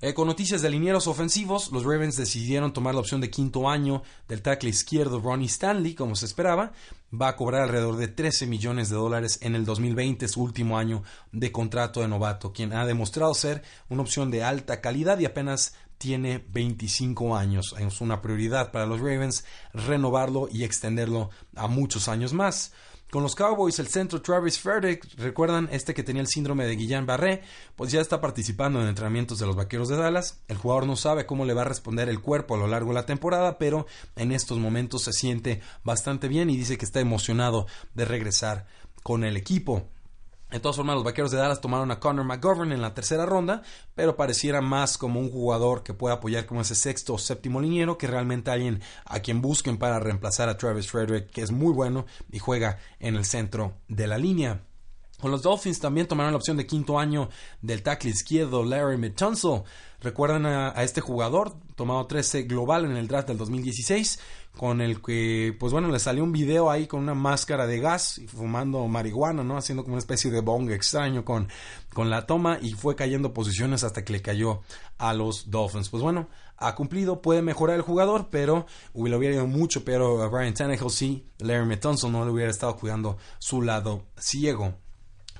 Eh, 0.00 0.12
con 0.12 0.26
noticias 0.26 0.60
de 0.60 0.70
linieros 0.70 1.06
ofensivos, 1.06 1.70
los 1.72 1.84
Ravens 1.84 2.16
decidieron 2.16 2.72
tomar 2.72 2.94
la 2.94 3.00
opción 3.00 3.20
de 3.20 3.30
quinto 3.30 3.68
año 3.68 4.02
del 4.28 4.42
tackle 4.42 4.70
izquierdo 4.70 5.20
Ronnie 5.20 5.46
Stanley, 5.46 5.94
como 5.94 6.16
se 6.16 6.26
esperaba. 6.26 6.72
Va 7.12 7.28
a 7.28 7.36
cobrar 7.36 7.62
alrededor 7.62 7.96
de 7.96 8.08
13 8.08 8.46
millones 8.46 8.88
de 8.88 8.96
dólares 8.96 9.38
en 9.42 9.54
el 9.54 9.64
2020, 9.64 10.26
su 10.28 10.42
último 10.42 10.78
año 10.78 11.04
de 11.32 11.52
contrato 11.52 12.00
de 12.00 12.08
novato, 12.08 12.52
quien 12.52 12.72
ha 12.72 12.84
demostrado 12.86 13.34
ser 13.34 13.62
una 13.88 14.02
opción 14.02 14.30
de 14.30 14.42
alta 14.42 14.80
calidad 14.80 15.18
y 15.20 15.26
apenas 15.26 15.74
tiene 15.98 16.44
25 16.50 17.36
años. 17.36 17.74
Es 17.78 18.00
una 18.00 18.20
prioridad 18.20 18.72
para 18.72 18.86
los 18.86 19.00
Ravens 19.00 19.44
renovarlo 19.72 20.48
y 20.50 20.64
extenderlo 20.64 21.30
a 21.54 21.68
muchos 21.68 22.08
años 22.08 22.32
más. 22.32 22.72
Con 23.14 23.22
los 23.22 23.36
Cowboys, 23.36 23.78
el 23.78 23.86
centro 23.86 24.20
Travis 24.20 24.58
Frederick, 24.58 25.06
recuerdan 25.18 25.68
este 25.70 25.94
que 25.94 26.02
tenía 26.02 26.20
el 26.20 26.26
síndrome 26.26 26.66
de 26.66 26.76
Guillain-Barré, 26.76 27.42
pues 27.76 27.92
ya 27.92 28.00
está 28.00 28.20
participando 28.20 28.82
en 28.82 28.88
entrenamientos 28.88 29.38
de 29.38 29.46
los 29.46 29.54
Vaqueros 29.54 29.88
de 29.88 29.96
Dallas. 29.96 30.42
El 30.48 30.56
jugador 30.56 30.88
no 30.88 30.96
sabe 30.96 31.24
cómo 31.24 31.44
le 31.44 31.54
va 31.54 31.62
a 31.62 31.66
responder 31.66 32.08
el 32.08 32.20
cuerpo 32.20 32.56
a 32.56 32.58
lo 32.58 32.66
largo 32.66 32.88
de 32.88 32.94
la 32.94 33.06
temporada, 33.06 33.56
pero 33.56 33.86
en 34.16 34.32
estos 34.32 34.58
momentos 34.58 35.04
se 35.04 35.12
siente 35.12 35.60
bastante 35.84 36.26
bien 36.26 36.50
y 36.50 36.56
dice 36.56 36.76
que 36.76 36.84
está 36.84 36.98
emocionado 36.98 37.68
de 37.94 38.04
regresar 38.04 38.66
con 39.04 39.22
el 39.22 39.36
equipo. 39.36 39.88
De 40.50 40.60
todas 40.60 40.76
formas, 40.76 40.94
los 40.94 41.04
vaqueros 41.04 41.32
de 41.32 41.38
Dallas 41.38 41.60
tomaron 41.60 41.90
a 41.90 41.98
Connor 41.98 42.24
McGovern 42.24 42.70
en 42.70 42.80
la 42.80 42.94
tercera 42.94 43.26
ronda, 43.26 43.62
pero 43.94 44.16
pareciera 44.16 44.60
más 44.60 44.96
como 44.98 45.18
un 45.18 45.30
jugador 45.30 45.82
que 45.82 45.94
puede 45.94 46.14
apoyar 46.14 46.46
como 46.46 46.60
ese 46.60 46.76
sexto 46.76 47.14
o 47.14 47.18
séptimo 47.18 47.60
liniero 47.60 47.98
que 47.98 48.06
realmente 48.06 48.50
alguien 48.52 48.80
a 49.04 49.20
quien 49.20 49.40
busquen 49.40 49.78
para 49.78 49.98
reemplazar 49.98 50.48
a 50.48 50.56
Travis 50.56 50.88
Frederick, 50.88 51.30
que 51.30 51.42
es 51.42 51.50
muy 51.50 51.72
bueno 51.72 52.06
y 52.30 52.38
juega 52.38 52.78
en 53.00 53.16
el 53.16 53.24
centro 53.24 53.74
de 53.88 54.06
la 54.06 54.16
línea. 54.16 54.60
Con 55.24 55.30
los 55.30 55.42
Dolphins 55.42 55.80
también 55.80 56.06
tomaron 56.06 56.32
la 56.32 56.36
opción 56.36 56.56
de 56.56 56.66
quinto 56.66 56.98
año 56.98 57.30
del 57.62 57.82
tackle 57.82 58.10
izquierdo 58.10 58.62
Larry 58.62 58.98
Mitunzel. 58.98 59.62
Recuerdan 60.00 60.44
a, 60.44 60.70
este 60.82 61.00
jugador, 61.00 61.56
tomado 61.74 62.06
13 62.06 62.42
global 62.42 62.84
en 62.84 62.96
el 62.96 63.08
draft 63.08 63.28
del 63.28 63.38
2016, 63.38 64.20
con 64.56 64.80
el 64.80 65.02
que, 65.02 65.56
pues 65.58 65.72
bueno, 65.72 65.90
le 65.90 65.98
salió 65.98 66.22
un 66.22 66.32
video 66.32 66.70
ahí 66.70 66.86
con 66.86 67.00
una 67.00 67.14
máscara 67.14 67.66
de 67.66 67.80
gas 67.80 68.20
fumando 68.28 68.86
marihuana, 68.86 69.42
¿no? 69.42 69.56
Haciendo 69.56 69.82
como 69.82 69.94
una 69.94 70.00
especie 70.00 70.30
de 70.30 70.40
bong 70.40 70.70
extraño 70.70 71.24
con, 71.24 71.48
con 71.92 72.10
la 72.10 72.26
toma 72.26 72.58
y 72.62 72.72
fue 72.72 72.94
cayendo 72.94 73.32
posiciones 73.32 73.82
hasta 73.82 74.04
que 74.04 74.12
le 74.12 74.22
cayó 74.22 74.60
a 74.98 75.12
los 75.12 75.50
Dolphins. 75.50 75.88
Pues 75.88 76.02
bueno, 76.02 76.28
ha 76.56 76.74
cumplido, 76.74 77.20
puede 77.20 77.42
mejorar 77.42 77.76
el 77.76 77.82
jugador, 77.82 78.28
pero 78.30 78.66
le 78.94 79.16
hubiera 79.16 79.34
ido 79.34 79.46
mucho, 79.46 79.84
pero 79.84 80.22
a 80.22 80.28
Brian 80.28 80.54
Tannehill 80.54 80.90
sí, 80.90 81.26
Larry 81.38 81.66
Mitunzel 81.66 82.12
no 82.12 82.24
le 82.24 82.30
hubiera 82.30 82.50
estado 82.50 82.76
cuidando 82.76 83.18
su 83.38 83.60
lado 83.62 84.06
ciego. 84.16 84.83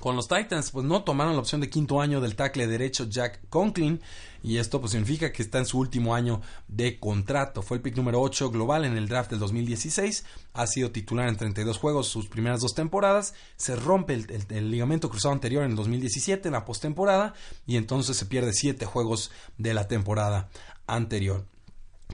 Con 0.00 0.16
los 0.16 0.28
Titans, 0.28 0.70
pues 0.70 0.84
no 0.84 1.02
tomaron 1.02 1.32
la 1.32 1.40
opción 1.40 1.60
de 1.60 1.70
quinto 1.70 2.00
año 2.00 2.20
del 2.20 2.36
tackle 2.36 2.66
derecho 2.66 3.04
Jack 3.04 3.48
Conklin. 3.48 4.00
Y 4.42 4.58
esto 4.58 4.78
pues 4.78 4.92
significa 4.92 5.32
que 5.32 5.42
está 5.42 5.58
en 5.58 5.64
su 5.64 5.78
último 5.78 6.14
año 6.14 6.42
de 6.68 7.00
contrato. 7.00 7.62
Fue 7.62 7.78
el 7.78 7.82
pick 7.82 7.96
número 7.96 8.20
8 8.20 8.50
global 8.50 8.84
en 8.84 8.98
el 8.98 9.08
draft 9.08 9.30
del 9.30 9.40
2016. 9.40 10.26
Ha 10.52 10.66
sido 10.66 10.90
titular 10.90 11.28
en 11.28 11.38
32 11.38 11.78
juegos 11.78 12.08
sus 12.08 12.28
primeras 12.28 12.60
dos 12.60 12.74
temporadas. 12.74 13.32
Se 13.56 13.74
rompe 13.74 14.12
el, 14.12 14.70
ligamento 14.70 15.08
cruzado 15.08 15.32
anterior 15.32 15.64
en 15.64 15.70
el 15.70 15.76
2017 15.76 16.48
en 16.48 16.52
la 16.52 16.66
postemporada. 16.66 17.32
Y 17.66 17.76
entonces 17.78 18.18
se 18.18 18.26
pierde 18.26 18.52
7 18.52 18.84
juegos 18.84 19.30
de 19.56 19.72
la 19.72 19.88
temporada 19.88 20.50
anterior. 20.86 21.46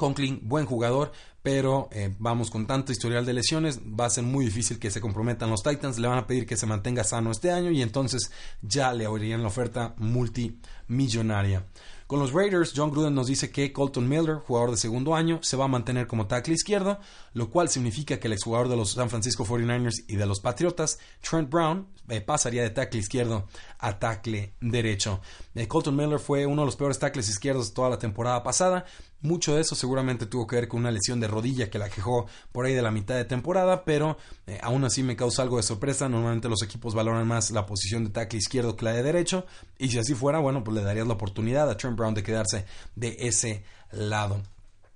Conklin, 0.00 0.40
buen 0.42 0.64
jugador, 0.64 1.12
pero 1.42 1.90
eh, 1.92 2.14
vamos 2.18 2.50
con 2.50 2.66
tanto 2.66 2.90
historial 2.90 3.26
de 3.26 3.34
lesiones, 3.34 3.80
va 3.80 4.06
a 4.06 4.10
ser 4.10 4.24
muy 4.24 4.46
difícil 4.46 4.78
que 4.78 4.90
se 4.90 5.02
comprometan 5.02 5.50
los 5.50 5.62
Titans, 5.62 5.98
le 5.98 6.08
van 6.08 6.16
a 6.16 6.26
pedir 6.26 6.46
que 6.46 6.56
se 6.56 6.64
mantenga 6.64 7.04
sano 7.04 7.30
este 7.30 7.50
año 7.50 7.70
y 7.70 7.82
entonces 7.82 8.32
ya 8.62 8.94
le 8.94 9.04
abrirían 9.04 9.42
la 9.42 9.48
oferta 9.48 9.94
multimillonaria. 9.98 11.66
Con 12.11 12.18
los 12.18 12.33
Raiders, 12.33 12.73
John 12.75 12.90
Gruden 12.90 13.14
nos 13.14 13.29
dice 13.29 13.53
que 13.53 13.73
Colton 13.73 14.09
Miller, 14.09 14.38
jugador 14.38 14.73
de 14.73 14.77
segundo 14.77 15.14
año, 15.14 15.38
se 15.44 15.57
va 15.57 15.66
a 15.66 15.68
mantener 15.68 16.09
como 16.09 16.27
tackle 16.27 16.55
izquierdo, 16.55 16.99
lo 17.35 17.51
cual 17.51 17.68
significa 17.68 18.18
que 18.18 18.27
el 18.27 18.33
exjugador 18.33 18.68
de 18.68 18.77
los 18.77 18.90
San 18.90 19.11
Francisco 19.11 19.46
49ers 19.46 20.07
y 20.09 20.16
de 20.16 20.27
los 20.27 20.40
Patriotas, 20.40 20.99
Trent 21.20 21.49
Brown, 21.49 21.87
eh, 22.09 22.20
pasaría 22.20 22.62
de 22.62 22.70
tackle 22.70 22.99
izquierdo 22.99 23.46
a 23.79 24.01
tackle 24.01 24.55
derecho. 24.61 25.20
Eh, 25.55 25.68
Colton 25.68 25.94
Miller 25.94 26.18
fue 26.18 26.46
uno 26.46 26.62
de 26.62 26.66
los 26.66 26.75
peores 26.75 26.99
tackles 26.99 27.29
izquierdos 27.29 27.68
de 27.68 27.75
toda 27.77 27.90
la 27.90 27.99
temporada 28.01 28.42
pasada. 28.42 28.85
Mucho 29.23 29.55
de 29.55 29.61
eso 29.61 29.75
seguramente 29.75 30.27
tuvo 30.27 30.46
que 30.46 30.57
ver 30.57 30.66
con 30.66 30.81
una 30.81 30.90
lesión 30.90 31.20
de 31.20 31.29
rodilla 31.29 31.68
que 31.68 31.79
la 31.79 31.90
quejó 31.90 32.27
por 32.53 32.64
ahí 32.64 32.73
de 32.73 32.83
la 32.83 32.90
mitad 32.90 33.16
de 33.16 33.27
temporada, 33.27 33.85
pero 33.85 34.16
eh, 34.46 34.59
aún 34.62 34.83
así 34.85 35.03
me 35.03 35.14
causa 35.14 35.42
algo 35.42 35.59
de 35.59 35.62
sorpresa. 35.62 36.09
Normalmente 36.09 36.49
los 36.49 36.62
equipos 36.62 36.94
valoran 36.94 37.29
más 37.29 37.51
la 37.51 37.66
posición 37.66 38.05
de 38.05 38.11
tackle 38.11 38.38
izquierdo 38.38 38.77
que 38.77 38.87
la 38.87 38.92
de 38.92 39.03
derecho, 39.03 39.44
y 39.79 39.88
si 39.88 39.99
así 39.99 40.14
fuera, 40.14 40.38
bueno, 40.38 40.64
pues 40.64 40.75
le 40.75 40.83
darías 40.83 41.07
la 41.07 41.14
oportunidad 41.14 41.70
a 41.70 41.77
Trent 41.77 41.96
Brown 42.00 42.14
de 42.14 42.22
quedarse 42.22 42.66
de 42.96 43.16
ese 43.20 43.64
lado. 43.92 44.42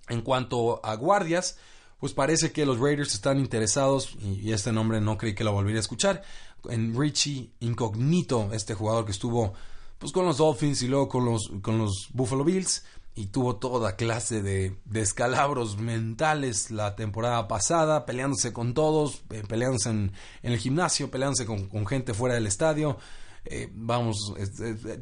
En 0.08 0.22
cuanto 0.22 0.84
a 0.84 0.94
guardias, 0.96 1.56
pues 2.00 2.12
parece 2.12 2.52
que 2.52 2.66
los 2.66 2.78
Raiders 2.78 3.14
están 3.14 3.38
interesados, 3.38 4.16
y 4.20 4.52
este 4.52 4.72
nombre 4.72 5.00
no 5.00 5.16
creí 5.16 5.34
que 5.34 5.44
lo 5.44 5.52
volvería 5.52 5.78
a 5.78 5.80
escuchar, 5.80 6.22
en 6.68 6.98
Richie 6.98 7.50
Incognito, 7.60 8.50
este 8.52 8.74
jugador 8.74 9.04
que 9.04 9.12
estuvo 9.12 9.54
pues 9.98 10.12
con 10.12 10.26
los 10.26 10.36
Dolphins 10.36 10.82
y 10.82 10.88
luego 10.88 11.08
con 11.08 11.24
los, 11.24 11.50
con 11.62 11.78
los 11.78 12.08
Buffalo 12.12 12.44
Bills. 12.44 12.84
y 13.16 13.26
tuvo 13.26 13.56
toda 13.56 13.94
clase 13.94 14.42
de 14.42 14.76
descalabros 14.84 15.78
mentales 15.78 16.72
la 16.72 16.96
temporada 16.96 17.46
pasada, 17.46 18.04
peleándose 18.06 18.52
con 18.52 18.74
todos, 18.74 19.22
eh, 19.30 19.44
peleándose 19.48 19.88
en, 19.90 20.12
el 20.42 20.58
gimnasio, 20.58 21.10
peleándose 21.10 21.46
con, 21.46 21.68
con 21.68 21.86
gente 21.86 22.12
fuera 22.12 22.34
del 22.34 22.48
estadio. 22.48 22.98
Eh, 23.46 23.68
vamos, 23.74 24.32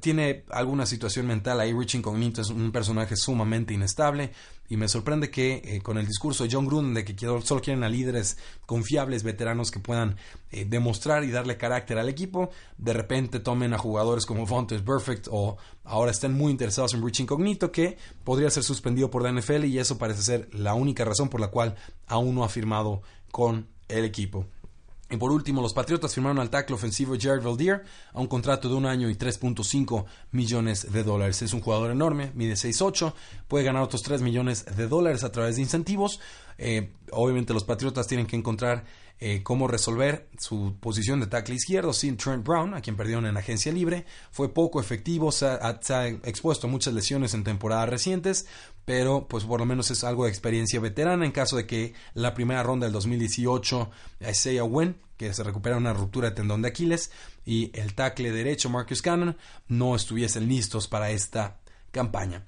tiene 0.01 0.45
alguna 0.51 0.87
situación 0.87 1.27
mental 1.27 1.61
ahí. 1.61 1.73
Rich 1.73 1.97
Incognito 1.97 2.41
es 2.41 2.51
un 2.51 2.73
personaje 2.73 3.17
sumamente 3.17 3.73
inestable 3.73 4.33
y 4.69 4.77
me 4.77 4.89
sorprende 4.89 5.31
que 5.31 5.61
eh, 5.65 5.81
con 5.83 5.99
el 5.99 6.07
discurso 6.07 6.45
de 6.45 6.51
John 6.51 6.67
Gruden 6.67 6.95
de 6.95 7.05
que 7.05 7.15
solo 7.45 7.61
quieren 7.61 7.85
a 7.85 7.89
líderes 7.89 8.39
confiables, 8.65 9.23
veteranos 9.23 9.71
que 9.71 9.81
puedan 9.81 10.17
eh, 10.51 10.65
demostrar 10.65 11.25
y 11.25 11.31
darle 11.31 11.57
carácter 11.57 11.99
al 11.99 12.09
equipo, 12.09 12.51
de 12.79 12.93
repente 12.95 13.39
tomen 13.39 13.75
a 13.75 13.79
jugadores 13.79 14.25
como 14.25 14.47
Fontes 14.47 14.83
Perfect 14.83 15.29
o 15.31 15.59
ahora 15.85 16.11
estén 16.11 16.33
muy 16.33 16.51
interesados 16.51 16.95
en 16.95 17.05
Rich 17.05 17.21
Incognito 17.21 17.71
que 17.71 17.99
podría 18.25 18.51
ser 18.51 18.63
suspendido 18.63 19.11
por 19.11 19.23
la 19.23 19.31
NFL 19.31 19.67
y 19.67 19.79
eso 19.79 19.99
parece 19.99 20.23
ser 20.23 20.49
la 20.55 20.75
única 20.75 21.05
razón 21.05 21.29
por 21.29 21.41
la 21.41 21.49
cual 21.49 21.77
aún 22.07 22.35
no 22.35 22.43
ha 22.43 22.49
firmado 22.49 23.03
con 23.31 23.67
el 23.89 24.05
equipo. 24.05 24.47
Y 25.13 25.19
por 25.19 25.31
último, 25.31 25.61
los 25.61 25.75
Patriotas 25.75 26.15
firmaron 26.15 26.39
al 26.39 26.49
tackle 26.49 26.75
ofensivo 26.75 27.15
Jared 27.21 27.43
Valdir 27.43 27.83
a 28.15 28.19
un 28.19 28.29
contrato 28.29 28.71
de 28.71 28.75
un 28.75 28.87
año 28.87 29.11
y 29.11 29.15
3.5 29.15 30.07
millones 30.31 30.91
de 30.91 31.05
dólares. 31.05 31.43
Es 31.43 31.53
un 31.53 31.61
jugador 31.61 31.91
enorme, 31.91 32.33
mide 32.35 32.55
6'8, 32.55 33.13
puede 33.47 33.63
ganar 33.63 33.83
otros 33.83 34.03
3 34.03 34.23
millones 34.23 34.65
de 34.75 34.89
dólares 34.89 35.23
a 35.23 35.31
través 35.31 35.57
de 35.57 35.63
incentivos. 35.63 36.19
Eh, 36.57 36.95
obviamente 37.11 37.53
los 37.53 37.65
Patriotas 37.65 38.07
tienen 38.07 38.27
que 38.27 38.37
encontrar 38.37 38.85
eh, 39.25 39.41
cómo 39.45 39.69
resolver 39.69 40.29
su 40.37 40.75
posición 40.81 41.21
de 41.21 41.29
tackle 41.29 41.55
izquierdo 41.55 41.93
sin 41.93 42.17
Trent 42.17 42.45
Brown, 42.45 42.75
a 42.75 42.81
quien 42.81 42.97
perdieron 42.97 43.25
en 43.27 43.37
agencia 43.37 43.71
libre. 43.71 44.05
Fue 44.33 44.53
poco 44.53 44.81
efectivo, 44.81 45.31
se 45.31 45.47
ha, 45.47 46.09
expuesto 46.25 46.67
a 46.67 46.71
muchas 46.71 46.93
lesiones 46.93 47.33
en 47.33 47.45
temporadas 47.45 47.89
recientes, 47.89 48.47
pero 48.85 49.27
pues 49.29 49.45
por 49.45 49.61
lo 49.61 49.67
menos 49.67 49.91
es 49.91 50.05
algo 50.05 50.25
de 50.25 50.31
experiencia 50.31 50.81
veterana 50.81 51.25
en 51.25 51.33
caso 51.33 51.57
de 51.57 51.67
que 51.67 51.95
la 52.15 52.35
primera 52.35 52.63
ronda 52.63 52.87
del 52.87 52.93
2018 52.93 53.91
Isaiah 54.29 54.65
Wynn, 54.65 54.97
que 55.17 55.33
se 55.33 55.43
recupera 55.43 55.77
una 55.77 55.93
ruptura 55.93 56.31
de 56.31 56.37
tendón 56.37 56.63
de 56.63 56.69
Aquiles, 56.69 57.11
y 57.45 57.71
el 57.79 57.95
tackle 57.95 58.33
derecho 58.33 58.71
Marcus 58.71 59.03
Cannon 59.03 59.37
no 59.69 59.95
estuviesen 59.95 60.49
listos 60.49 60.89
para 60.89 61.11
esta 61.11 61.61
campaña. 61.91 62.47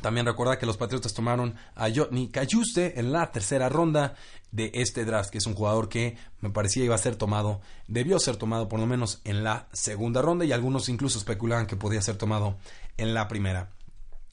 También 0.00 0.26
recuerda 0.26 0.58
que 0.58 0.66
los 0.66 0.78
Patriotas 0.78 1.12
tomaron 1.12 1.54
a 1.74 1.88
Jotny 1.94 2.28
Cayuste 2.28 2.98
en 2.98 3.12
la 3.12 3.30
tercera 3.30 3.68
ronda 3.68 4.14
de 4.50 4.70
este 4.74 5.04
draft, 5.04 5.30
que 5.30 5.38
es 5.38 5.46
un 5.46 5.54
jugador 5.54 5.88
que 5.88 6.16
me 6.40 6.50
parecía 6.50 6.84
iba 6.84 6.94
a 6.94 6.98
ser 6.98 7.16
tomado, 7.16 7.60
debió 7.86 8.18
ser 8.18 8.36
tomado 8.36 8.68
por 8.68 8.80
lo 8.80 8.86
menos 8.86 9.20
en 9.24 9.44
la 9.44 9.68
segunda 9.72 10.22
ronda 10.22 10.44
y 10.44 10.52
algunos 10.52 10.88
incluso 10.88 11.18
especulaban 11.18 11.66
que 11.66 11.76
podía 11.76 12.02
ser 12.02 12.16
tomado 12.16 12.56
en 12.96 13.14
la 13.14 13.28
primera. 13.28 13.70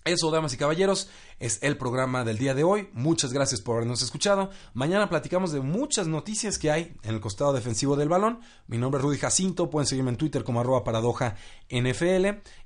Eso, 0.07 0.31
damas 0.31 0.53
y 0.53 0.57
caballeros, 0.57 1.09
es 1.39 1.59
el 1.61 1.77
programa 1.77 2.23
del 2.23 2.37
día 2.37 2.53
de 2.53 2.63
hoy. 2.63 2.89
Muchas 2.93 3.33
gracias 3.33 3.61
por 3.61 3.75
habernos 3.75 4.01
escuchado. 4.01 4.49
Mañana 4.73 5.09
platicamos 5.09 5.51
de 5.51 5.59
muchas 5.59 6.07
noticias 6.07 6.57
que 6.57 6.71
hay 6.71 6.95
en 7.03 7.15
el 7.15 7.19
costado 7.19 7.51
defensivo 7.51 7.97
del 7.97 8.07
balón. 8.07 8.39
Mi 8.67 8.77
nombre 8.77 8.99
es 8.99 9.03
Rudy 9.03 9.17
Jacinto. 9.17 9.69
Pueden 9.69 9.85
seguirme 9.85 10.11
en 10.11 10.17
Twitter 10.17 10.45
como 10.45 10.61
arroba 10.61 10.85
paradoja. 10.85 11.35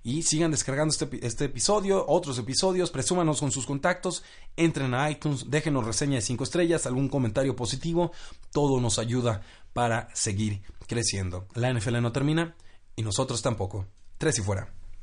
Y 0.03 0.21
sigan 0.23 0.51
descargando 0.51 0.91
este, 0.91 1.25
este 1.25 1.45
episodio, 1.45 2.05
otros 2.07 2.37
episodios. 2.37 2.91
Presúmanos 2.91 3.39
con 3.39 3.51
sus 3.51 3.65
contactos. 3.65 4.23
Entren 4.55 4.93
a 4.93 5.09
iTunes, 5.09 5.49
déjenos 5.49 5.85
reseña 5.85 6.15
de 6.15 6.21
5 6.21 6.43
estrellas, 6.43 6.85
algún 6.85 7.09
comentario 7.09 7.55
positivo. 7.55 8.11
Todo 8.51 8.79
nos 8.79 8.99
ayuda 8.99 9.41
para 9.73 10.09
seguir 10.13 10.61
creciendo. 10.87 11.47
La 11.55 11.73
NFL 11.73 12.01
no 12.01 12.11
termina 12.11 12.55
y 12.95 13.01
nosotros 13.01 13.41
tampoco. 13.41 13.87
Tres 14.17 14.37
y 14.37 14.41
fuera. 14.41 14.80